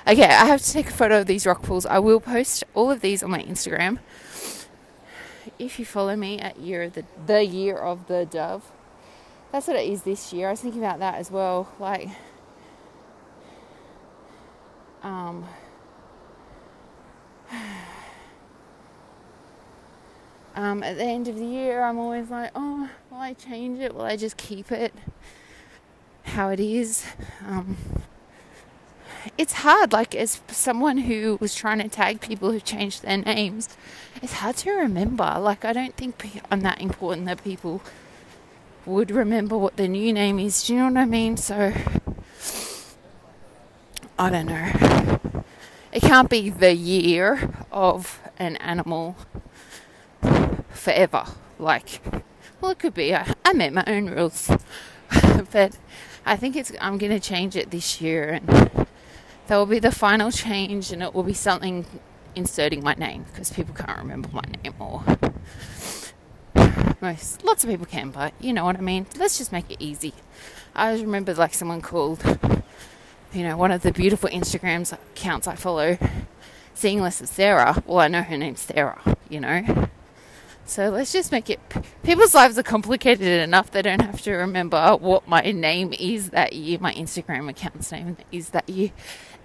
[0.07, 1.85] Okay, I have to take a photo of these rock pools.
[1.85, 3.99] I will post all of these on my Instagram.
[5.59, 8.71] if you follow me at year of the the year of the dove,
[9.51, 10.47] that's what it is this year.
[10.47, 11.71] I was thinking about that as well.
[11.79, 12.09] Like,
[15.03, 15.45] um,
[20.55, 23.93] um, at the end of the year, I'm always like, oh, will I change it?
[23.93, 24.93] Will I just keep it
[26.23, 27.05] how it is?
[27.47, 27.77] Um,
[29.37, 29.93] it's hard.
[29.93, 33.69] Like, as someone who was trying to tag people who changed their names,
[34.21, 35.37] it's hard to remember.
[35.39, 37.81] Like, I don't think I'm that important that people
[38.85, 40.63] would remember what their new name is.
[40.63, 41.37] Do you know what I mean?
[41.37, 41.73] So,
[44.17, 45.43] I don't know.
[45.91, 49.15] It can't be the year of an animal
[50.69, 51.25] forever.
[51.59, 52.01] Like,
[52.59, 53.13] well, it could be.
[53.13, 54.49] I, I made my own rules,
[55.51, 55.77] but
[56.25, 56.71] I think it's.
[56.79, 58.47] I'm going to change it this year, and
[59.47, 61.85] that will be the final change, and it will be something
[62.35, 65.03] inserting my name because people can't remember my name or
[67.01, 69.07] most lots of people can, but you know what I mean.
[69.17, 70.13] Let's just make it easy.
[70.75, 72.21] I remember like someone called,
[73.33, 75.97] you know, one of the beautiful Instagrams accounts I follow,
[76.73, 77.81] seeing less of Sarah.
[77.85, 79.89] Well, I know her name's Sarah, you know.
[80.65, 81.59] So let's just make it.
[82.03, 86.53] People's lives are complicated enough; they don't have to remember what my name is that
[86.53, 88.91] year, my Instagram account's name is that year,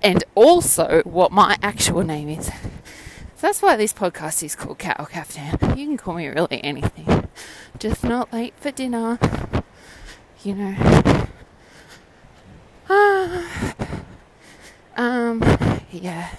[0.03, 2.47] and also what my actual name is.
[2.47, 5.77] So that's why this podcast is called Cat or Caftan.
[5.77, 7.29] You can call me really anything.
[7.79, 9.19] Just not late for dinner.
[10.43, 11.26] You know.
[14.99, 15.43] Um,
[15.91, 16.31] yeah.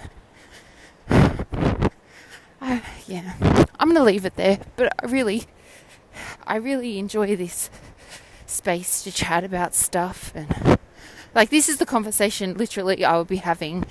[1.08, 3.34] Uh, yeah.
[3.78, 4.58] I'm gonna leave it there.
[4.74, 5.44] But I really,
[6.44, 7.70] I really enjoy this
[8.46, 10.78] space to chat about stuff and
[11.34, 13.84] like this is the conversation literally I would be having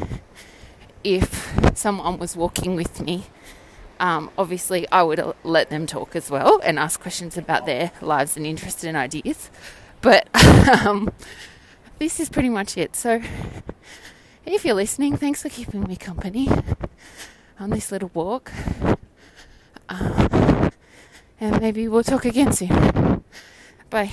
[1.04, 3.28] if someone was walking with me,
[4.00, 8.36] um, obviously I would let them talk as well and ask questions about their lives
[8.36, 9.50] and interests and ideas.
[10.02, 10.28] But
[10.86, 11.14] um,
[12.00, 12.96] this is pretty much it.
[12.96, 13.22] So
[14.46, 16.50] if you're listening, thanks for keeping me company
[17.60, 18.52] on this little walk.
[19.90, 20.70] Uh,
[21.40, 23.24] and maybe we'll talk again soon.
[23.90, 24.12] Bye.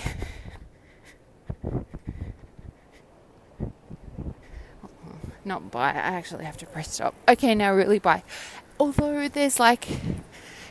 [5.44, 5.90] not bye.
[5.90, 7.14] I actually have to press stop.
[7.28, 8.22] Okay, now really bye.
[8.80, 9.86] Although there's like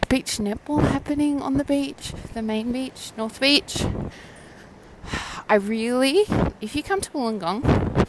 [0.09, 3.85] beach netball happening on the beach, the main beach, North Beach.
[5.49, 6.25] I really,
[6.61, 8.07] if you come to Wollongong,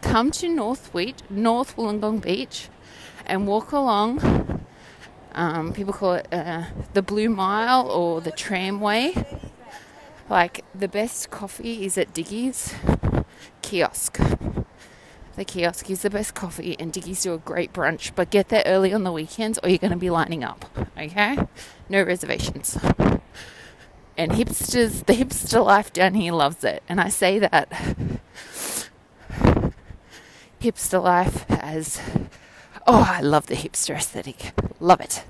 [0.00, 2.68] come to North Beach, North Wollongong Beach,
[3.26, 4.64] and walk along.
[5.34, 9.12] Um, people call it uh, the Blue Mile or the Tramway.
[10.30, 12.72] Like the best coffee is at Diggy's
[13.60, 14.18] kiosk.
[15.36, 18.12] The kiosk is the best coffee, and Diggy's do a great brunch.
[18.14, 20.64] But get there early on the weekends, or you're going to be lining up.
[20.96, 21.36] Okay,
[21.88, 22.78] no reservations.
[24.16, 27.68] And hipsters, the hipster life down here loves it, and I say that
[30.60, 32.00] hipster life as
[32.86, 35.24] oh, I love the hipster aesthetic, love it.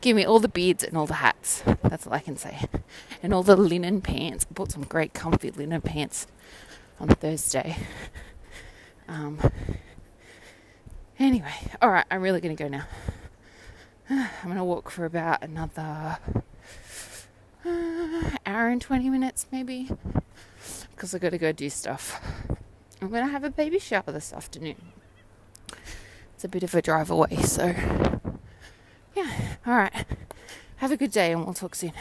[0.00, 1.62] Give me all the beards and all the hats.
[1.82, 2.66] That's all I can say.
[3.22, 4.46] And all the linen pants.
[4.48, 6.28] I bought some great comfy linen pants
[7.00, 7.76] on Thursday.
[9.08, 9.40] Um,
[11.18, 12.84] anyway, all right, I'm really going to go now.
[14.10, 16.18] I'm going to walk for about another
[17.68, 19.90] uh, hour and 20 minutes, maybe,
[20.94, 22.20] because I've got to go do stuff.
[23.00, 24.76] I'm going to have a baby shower this afternoon.
[26.34, 27.74] It's a bit of a drive away, so
[29.14, 30.06] yeah, all right.
[30.76, 31.92] Have a good day, and we'll talk soon.